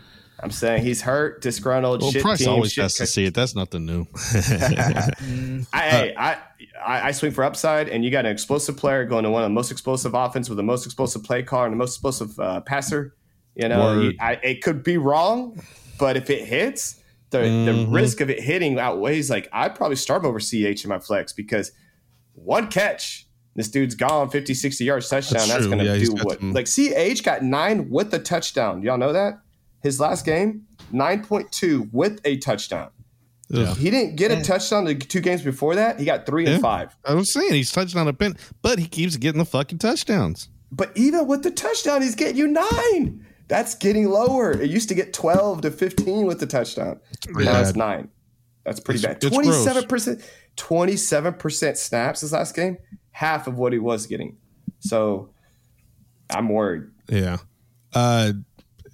[0.43, 2.49] I'm saying he's hurt, disgruntled, well, shit Price team.
[2.49, 3.35] always shit has to see it.
[3.35, 4.07] That's nothing new.
[5.73, 6.33] I, hey, I,
[6.85, 9.47] I I swing for upside, and you got an explosive player going to one of
[9.49, 12.61] the most explosive offense with the most explosive play call and the most explosive uh,
[12.63, 13.15] passer.
[13.55, 15.61] You know, you- I, it could be wrong,
[15.99, 17.93] but if it hits, the the Mhm.
[17.95, 19.31] risk of it hitting outweighs.
[19.31, 21.73] Like I'd probably start over Ch in my flex because
[22.35, 25.35] one catch, this dude's gone 50, 60 yards touchdown.
[25.49, 26.43] That's That's, going to Yeah, do what?
[26.43, 28.83] Like Ch got nine with a touchdown.
[28.83, 29.39] Y'all know that
[29.83, 32.91] his last game nine point two with a touchdown.
[33.55, 33.77] Ugh.
[33.77, 35.99] He didn't get a touchdown the two games before that.
[35.99, 36.53] He got three Yeah.
[36.55, 36.97] and five.
[37.05, 40.49] I was saying he's touching on a pin, but he keeps getting the fucking touchdowns.
[40.71, 43.27] But even with the touchdown, he's getting you nine.
[43.49, 44.53] That's getting lower.
[44.53, 46.99] It used to get 12 to 15 with the touchdown.
[47.29, 48.09] pretty Now it's nine.
[48.65, 49.25] That's pretty It's- bad.
[49.25, 50.23] it's 27%,
[50.57, 52.79] 27% snaps this last game,
[53.11, 54.37] half of what he was getting.
[54.81, 55.31] So
[56.31, 56.85] I'm worried.
[57.09, 57.39] Yeah.
[57.93, 58.33] Uh,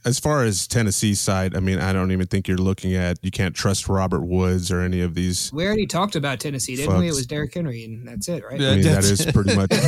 [0.05, 3.19] as far as Tennessee's side, I mean, I don't even think you're looking at.
[3.23, 5.51] You can't trust Robert Woods or any of these.
[5.53, 7.09] we already talked about Tennessee, didn't we?
[7.09, 8.61] It was Derrick Henry, and that's it, right?
[8.61, 9.71] I mean, That's pretty much.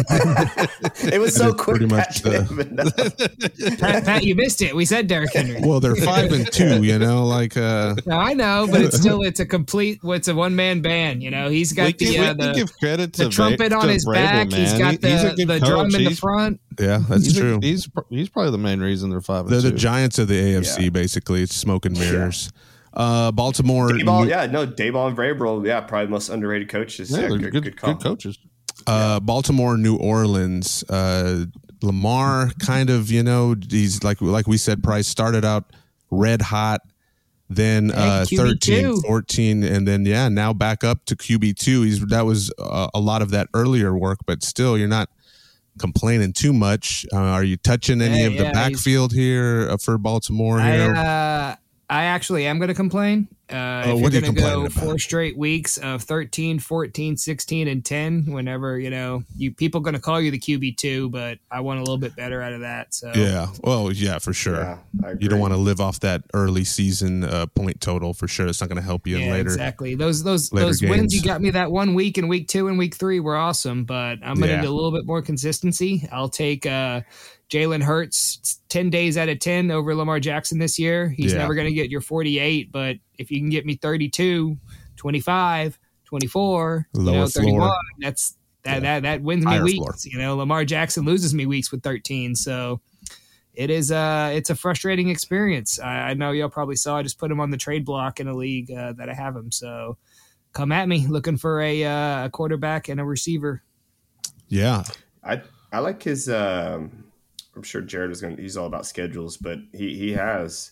[1.03, 1.79] It was so quick.
[1.79, 2.75] pretty Pat much the- didn't even
[3.71, 3.77] know.
[3.77, 4.75] Pat, Pat, you missed it.
[4.75, 5.61] We said Derrick Henry.
[5.61, 6.83] Well, they're five and two.
[6.83, 10.01] You know, like uh, No, I know, but it's still it's a complete.
[10.05, 11.23] It's a one man band.
[11.23, 13.77] You know, he's got we the can, uh, the, give credit to the trumpet Va-
[13.77, 14.53] on to his Vrabel, back.
[14.53, 14.79] He's man.
[14.79, 15.69] got the he's a good the coach.
[15.69, 16.61] drum in the He's- front.
[16.79, 17.59] Yeah, that's he's a- true.
[17.63, 19.43] he's he's probably the main reason they're five.
[19.47, 19.77] And they're the two.
[19.77, 20.85] giants of the AFC.
[20.85, 20.91] Yeah.
[20.91, 22.51] Basically, it's smoke and mirrors.
[22.93, 23.89] Uh, Baltimore.
[23.91, 27.11] Daboll, yeah, no, Daboll and Vrabel, yeah, probably the most underrated coaches.
[27.11, 28.39] Yeah, Yeah, they're good, good, good, good coaches.
[28.87, 30.83] Uh, Baltimore, New Orleans.
[30.89, 31.45] Uh,
[31.83, 35.73] Lamar kind of, you know, he's like like we said, Price started out
[36.11, 36.81] red hot,
[37.49, 41.83] then uh, Hey, 13, 14, and then yeah, now back up to QB two.
[41.83, 45.09] He's that was uh, a lot of that earlier work, but still, you're not
[45.81, 47.05] complaining too much.
[47.13, 50.61] Uh, are you touching any of the yeah, he's- backfield here uh, for Baltimore?
[50.61, 51.57] I, Here, uh,
[51.91, 53.27] I actually am going to complain.
[53.51, 54.73] Uh, Oh, if what are you're going to go about?
[54.73, 59.95] four straight weeks of 13, 14, 16, and 10, whenever, you know, you people going
[59.95, 62.95] to call you the QB2, but I want a little bit better out of that.
[62.95, 64.79] So, yeah, well, yeah, for sure.
[65.03, 68.47] Yeah, you don't want to live off that early season uh, point total for sure.
[68.47, 69.51] It's not going to help you Yeah, later.
[69.51, 69.97] exactly.
[69.97, 72.79] Those those later those wins you got me that one week in week two and
[72.79, 74.61] week three were awesome, but I'm gonna Yeah.
[74.61, 76.09] need a little bit more consistency.
[76.13, 77.01] I'll take uh,
[77.51, 81.09] Jalen Hurts ten days out of ten over Lamar Jackson this year.
[81.09, 81.39] He's Yeah.
[81.39, 84.57] never gonna get your 48, but if you can get me 32,
[84.97, 87.45] 25, 24, you Lower know, floor.
[87.45, 89.77] 31, that's that that that wins me Higher weeks.
[89.79, 89.95] floor.
[90.05, 92.81] You know, Lamar Jackson loses me weeks with 13, so.
[93.53, 95.81] It is uh it's a frustrating experience.
[95.81, 98.29] I, I know y'all probably saw I just put him on the trade block in
[98.29, 99.51] a league uh, that I have him.
[99.51, 99.99] So
[100.53, 103.61] come at me looking for a uh, a quarterback and a receiver.
[104.49, 104.85] Yeah,
[105.25, 105.43] I
[105.73, 106.29] I like his.
[106.29, 107.10] Um,
[107.61, 108.37] I'm sure Jared was going.
[108.37, 110.71] to He's all about schedules, but he he has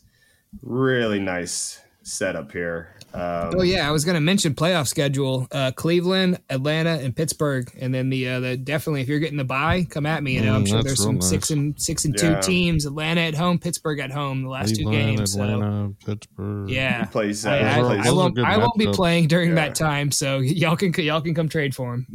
[0.62, 2.94] really nice setup here.
[3.14, 7.70] Um, Oh yeah, I was going to mention playoff schedule: uh, Cleveland, Atlanta, and Pittsburgh,
[7.80, 10.32] and then the uh, the definitely if you're getting the bye, come at me.
[10.34, 11.28] You know, I'm Mm, sure there's some nice.
[11.28, 12.40] six and six and Yeah.
[12.40, 14.42] two teams: Atlanta at home, Pittsburgh at home.
[14.42, 15.32] The last two Cleveland, games.
[15.32, 16.68] So, Atlanta, Pittsburgh.
[16.68, 17.00] yeah.
[17.06, 17.46] He plays.
[17.46, 18.38] Uh, I, I, he, Those are- plays I won't.
[18.40, 19.54] I won't be playing during Yeah.
[19.56, 22.06] that time, so y'all can y'all can come trade for him.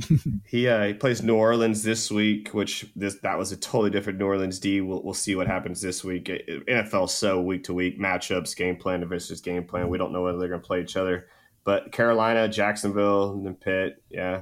[0.47, 4.19] he, uh, he plays New Orleans this week, which this that was a totally different
[4.19, 4.79] New Orleans D.
[4.81, 6.29] We'll, we'll see what happens this week.
[6.29, 9.82] It- it- NFL 's so week to week matchups, game plan versus game plan.
[9.89, 11.27] We don't know whether they're going to play each other.
[11.63, 14.41] But Carolina, Jacksonville, and then Pitt, yeah.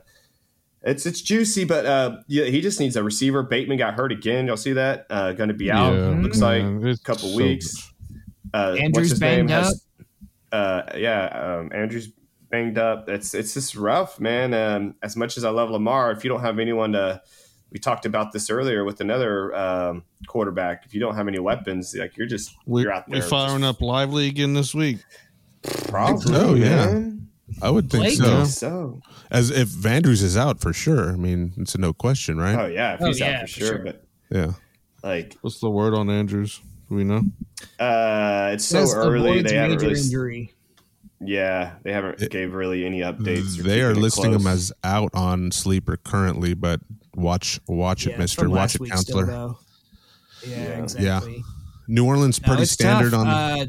[0.84, 3.44] It's it's juicy, but uh, yeah, he just needs a receiver.
[3.44, 4.48] Bateman got hurt again.
[4.48, 5.06] Y'all see that?
[5.12, 5.94] Uh, going to be out.
[5.94, 7.94] Yeah, Looks like man, it's a couple so weeks.
[8.52, 9.46] Uh, Andrews what's his name?
[9.46, 9.86] banged Has-
[10.52, 11.26] uh, yeah,
[11.60, 12.12] um, Andrews
[12.50, 13.08] banged up.
[13.10, 14.56] It's it's just rough, man.
[14.56, 17.22] Um, as much as I love Lamar, if you don't have anyone to,
[17.72, 20.84] we talked about this earlier with another um, quarterback.
[20.88, 23.20] If you don't have any weapons, like you're just We, you're out there.
[23.22, 24.98] We're firing just- up Likely again this week.
[25.64, 26.86] Probably, Oh, yeah.
[26.88, 27.28] man.
[27.62, 28.43] I would think so.
[28.45, 29.01] So, so.
[29.30, 31.12] As if Vandrews is out for sure.
[31.12, 32.57] I mean, it's a no question, right?
[32.57, 33.68] oh yeah, if Oh, he's yeah, out for for sure.
[33.68, 33.78] sure.
[33.84, 34.51] But Yeah.
[35.03, 36.62] like, What's the word on Andrews?
[36.89, 37.24] Do we know?
[37.80, 39.41] uh, it's so Says early.
[39.43, 39.99] They haven't major really.
[40.01, 40.53] injury.
[41.24, 43.55] Yeah, they haven't gave really any updates.
[43.57, 46.80] They are keeping it listing him as out on sleeper currently, but
[47.16, 48.49] watch watch it, Mister.
[48.49, 49.26] Watch it, week still, counselor.
[49.28, 49.59] though.
[50.47, 50.84] Yeah, Yeah.
[50.84, 51.43] exactly.
[51.88, 53.22] New Orleans No, pretty it's standard tough.
[53.22, 53.28] on.
[53.28, 53.66] Uh,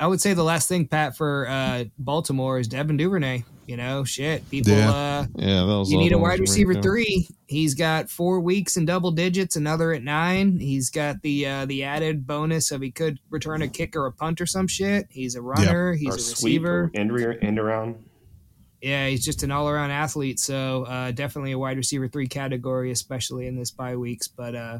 [0.00, 3.44] I would say the last thing, Pat, for uh, Baltimore is Devin Duvernay.
[3.66, 4.48] You know, shit.
[4.48, 4.90] People, Yeah.
[4.90, 5.90] uh, Yeah, that was.
[5.92, 6.80] you need a wide receiver yeah.
[6.80, 7.28] three.
[7.46, 10.58] He's got four weeks in double digits, another at nine.
[10.58, 14.12] He's got the uh, the added bonus of he could return a kick or a
[14.12, 15.06] punt or some shit.
[15.10, 15.92] He's a runner.
[15.92, 16.84] He's or a sweep receiver.
[16.84, 17.96] or end, re- end around.
[18.80, 20.38] Yeah, he's just an all around athlete.
[20.38, 24.28] So uh, definitely a wide receiver three category, especially in this bye weeks.
[24.28, 24.78] But uh,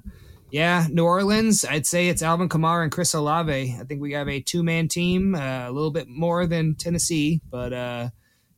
[0.51, 3.77] yeah, New Orleans, I'd say it's Alvin Kamara and Chris Olave.
[3.79, 7.41] I think we have a two man team, uh, a little bit more than Tennessee,
[7.51, 8.11] but uh,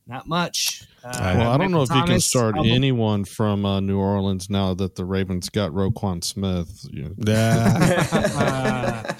[0.07, 0.85] not much.
[1.03, 3.79] Uh, Well, I don't know if Michael you can Thomas, start Alvin- anyone from uh,
[3.79, 6.85] New Orleans now that the Ravens got Roquan Smith.
[6.91, 7.09] Yeah.
[8.41, 9.13] Uh,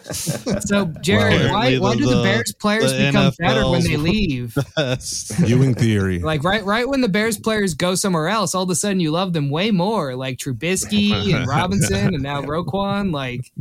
[0.62, 3.96] so, Jared, Well, why, why do the, the- Bears players the become better when they
[3.98, 4.56] leave?
[5.46, 6.20] Ewing theory.
[6.20, 9.12] Like right, right when the Bears players go somewhere else, all of a sudden you
[9.12, 10.16] love them way more.
[10.16, 13.14] Like Trubisky and Robinson, and now Roquan.
[13.14, 13.52] Like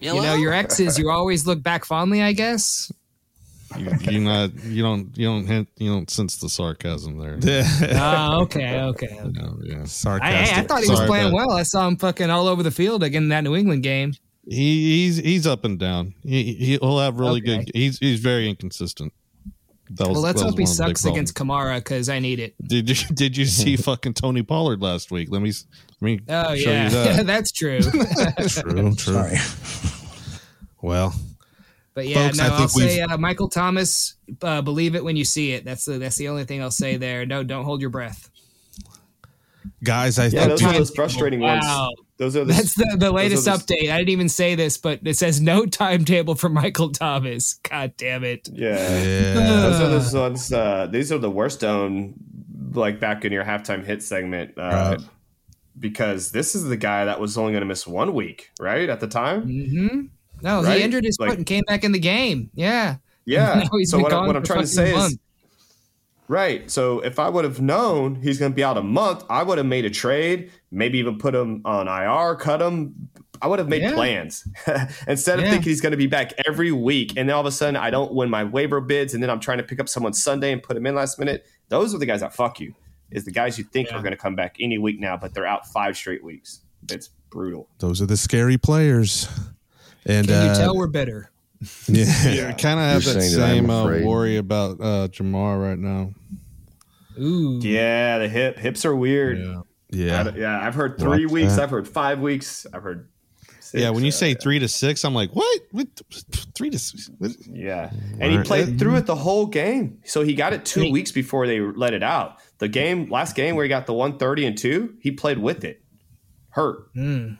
[0.00, 2.20] you know, your exes, you always look back fondly.
[2.22, 2.90] I guess.
[3.78, 7.38] You, you not you don't you don't hint, you don't sense the sarcasm there.
[7.94, 9.06] Oh, okay, okay.
[9.06, 9.30] okay.
[9.32, 9.82] No, yeah.
[9.82, 10.56] I, Sarcastic.
[10.56, 11.52] I, I thought he was Sorry, playing well.
[11.52, 14.14] I saw him fucking all over the field again in that New England game.
[14.48, 16.14] He, he's he's up and down.
[16.24, 17.64] He he'll have really Okay.
[17.64, 17.70] good.
[17.74, 19.12] He's he's very inconsistent.
[19.90, 21.34] That was, Well, let's that was hope he one of the big sucks against.
[21.34, 22.54] Kamara because I need it.
[22.66, 25.28] Did you did you see fucking Tony Pollard last week?
[25.30, 25.66] Let me s-
[26.00, 27.26] let me Oh show yeah, you that.
[27.26, 27.80] that's true.
[27.82, 29.30] true, true.
[30.80, 31.14] Well,
[31.94, 34.14] But yeah, Folks, no, I I'll say uh, Michael Thomas.
[34.40, 35.64] Uh, believe it when you see it.
[35.64, 37.26] That's the that's the only thing I'll say there.
[37.26, 38.30] No, don't hold your breath.
[39.84, 41.90] Guys, I think those are time- those frustrating Wow.
[42.16, 43.90] Those are the, That's the, the latest those- update.
[43.90, 47.54] I didn't even say this, but it says no timetable for Michael Thomas.
[47.68, 48.48] God damn it.
[48.52, 48.68] yeah.
[49.02, 49.34] yeah.
[49.34, 50.52] Those are those ones.
[50.52, 52.14] Uh, these are the worst owned,
[52.74, 55.00] like back in your halftime hit segment, uh, Right.
[55.78, 59.00] because this is the guy that was only going to miss one week, right at
[59.00, 59.42] the time.
[59.42, 60.00] hmm
[60.42, 60.78] No, Right?
[60.78, 62.50] he injured his Like- foot and came back in the game.
[62.54, 62.96] Yeah.
[63.24, 63.62] Yeah.
[63.84, 65.16] So what, I, what I'm trying to fucking say is.
[66.26, 66.68] Right.
[66.70, 69.58] So if I would have known he's going to be out a month, I would
[69.58, 73.08] have made a trade, maybe even put him on IR, cut him.
[73.40, 73.92] I would have made Yeah.
[73.94, 74.44] plans
[75.06, 75.52] instead of Yeah.
[75.52, 77.10] thinking he's going to be back every week.
[77.16, 79.40] And then all of a sudden, I don't win my waiver bids, and then I'm
[79.40, 81.44] trying to pick up someone Sunday and put him in last minute.
[81.68, 82.74] Those are the guys that fuck you.
[83.10, 85.46] Is the guys you think are going to come back any week now, but they're
[85.46, 86.60] out five straight weeks.
[86.90, 87.68] It's brutal.
[87.78, 89.28] Those are the scary players.
[90.06, 91.30] And Can you uh, tell we're bitter?
[91.86, 95.62] yeah, I kind of have You're that saying that same uh, worry about uh, Ja'Marr
[95.62, 96.12] right now.
[97.20, 97.60] Ooh.
[97.62, 99.38] Yeah, the hip hips are weird.
[99.38, 99.60] Yeah.
[99.90, 100.22] Yeah.
[100.24, 100.60] don't- yeah.
[100.60, 101.56] I've heard three Watch weeks.
[101.56, 101.62] that.
[101.64, 102.66] I've heard five weeks.
[102.72, 103.08] I've heard.
[103.60, 103.80] Six.
[103.80, 105.60] Yeah, when you Uh, say three to six, I'm like, what?
[105.70, 105.86] what?
[106.54, 107.10] Three to six?
[107.18, 107.30] What?
[107.48, 107.90] Yeah.
[108.18, 109.98] And he played through it the whole game.
[110.04, 112.38] So he got it two weeks before they let it out.
[112.58, 115.82] The game, last game where he got the 130 and two, he played with it.
[116.50, 116.92] Hurt.
[116.94, 117.38] Mm.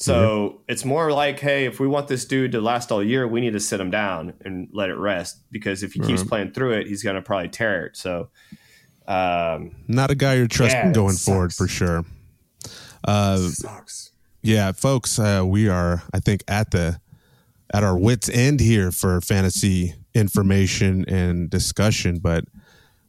[0.00, 3.40] So it's more like, hey, if we want this dude to last all year, we
[3.40, 6.28] need to sit him down and let it rest because if he keeps Right.
[6.28, 7.96] playing through it, he's going to probably tear it.
[7.96, 8.28] So,
[9.08, 12.04] um, Not a guy you're trusting Yeah, going forward for sure.
[13.04, 14.12] Uh, sucks.
[14.42, 17.00] yeah, folks, uh, we are, I think, at the
[17.74, 22.18] at our wits end here for fantasy information and discussion.
[22.20, 22.44] But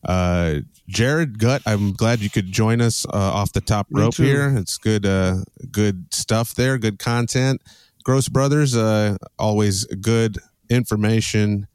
[0.04, 4.58] uh, Jared Gut, I'm glad you could join us uh, off the top rope here.
[4.58, 5.38] It's good, uh,
[5.72, 6.80] good stuff there.
[6.80, 7.62] Good content.
[8.04, 11.68] Gross Brothers, uh, always good information,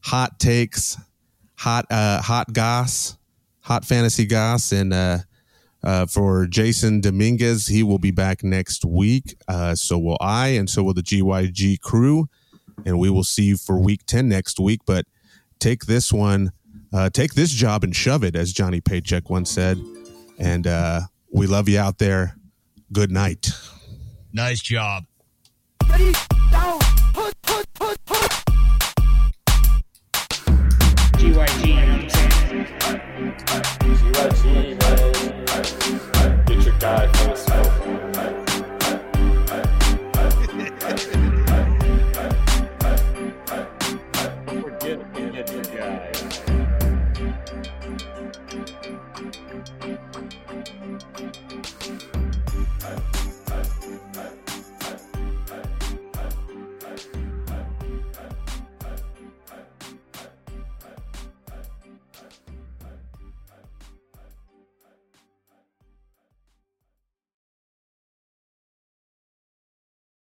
[0.00, 0.98] hot takes,
[1.56, 3.16] hot, uh, hot goss,
[3.60, 5.18] hot fantasy goss, and uh,
[5.82, 7.66] uh, for Jason Dominguez.
[7.66, 9.36] He will be back next week.
[9.48, 12.28] Uh, so will I, and so will the GYG crew.
[12.84, 14.80] And we will see you for week 10 next week.
[14.86, 15.06] But
[15.58, 16.52] take this one,
[16.92, 19.78] uh, take this job and shove it, as Johnny Paycheck once said.
[20.38, 22.36] And uh, we love you out there.
[22.92, 23.50] Good night.
[24.32, 25.04] Nice job.
[31.18, 31.90] GYG.
[36.46, 37.19] Get your guy.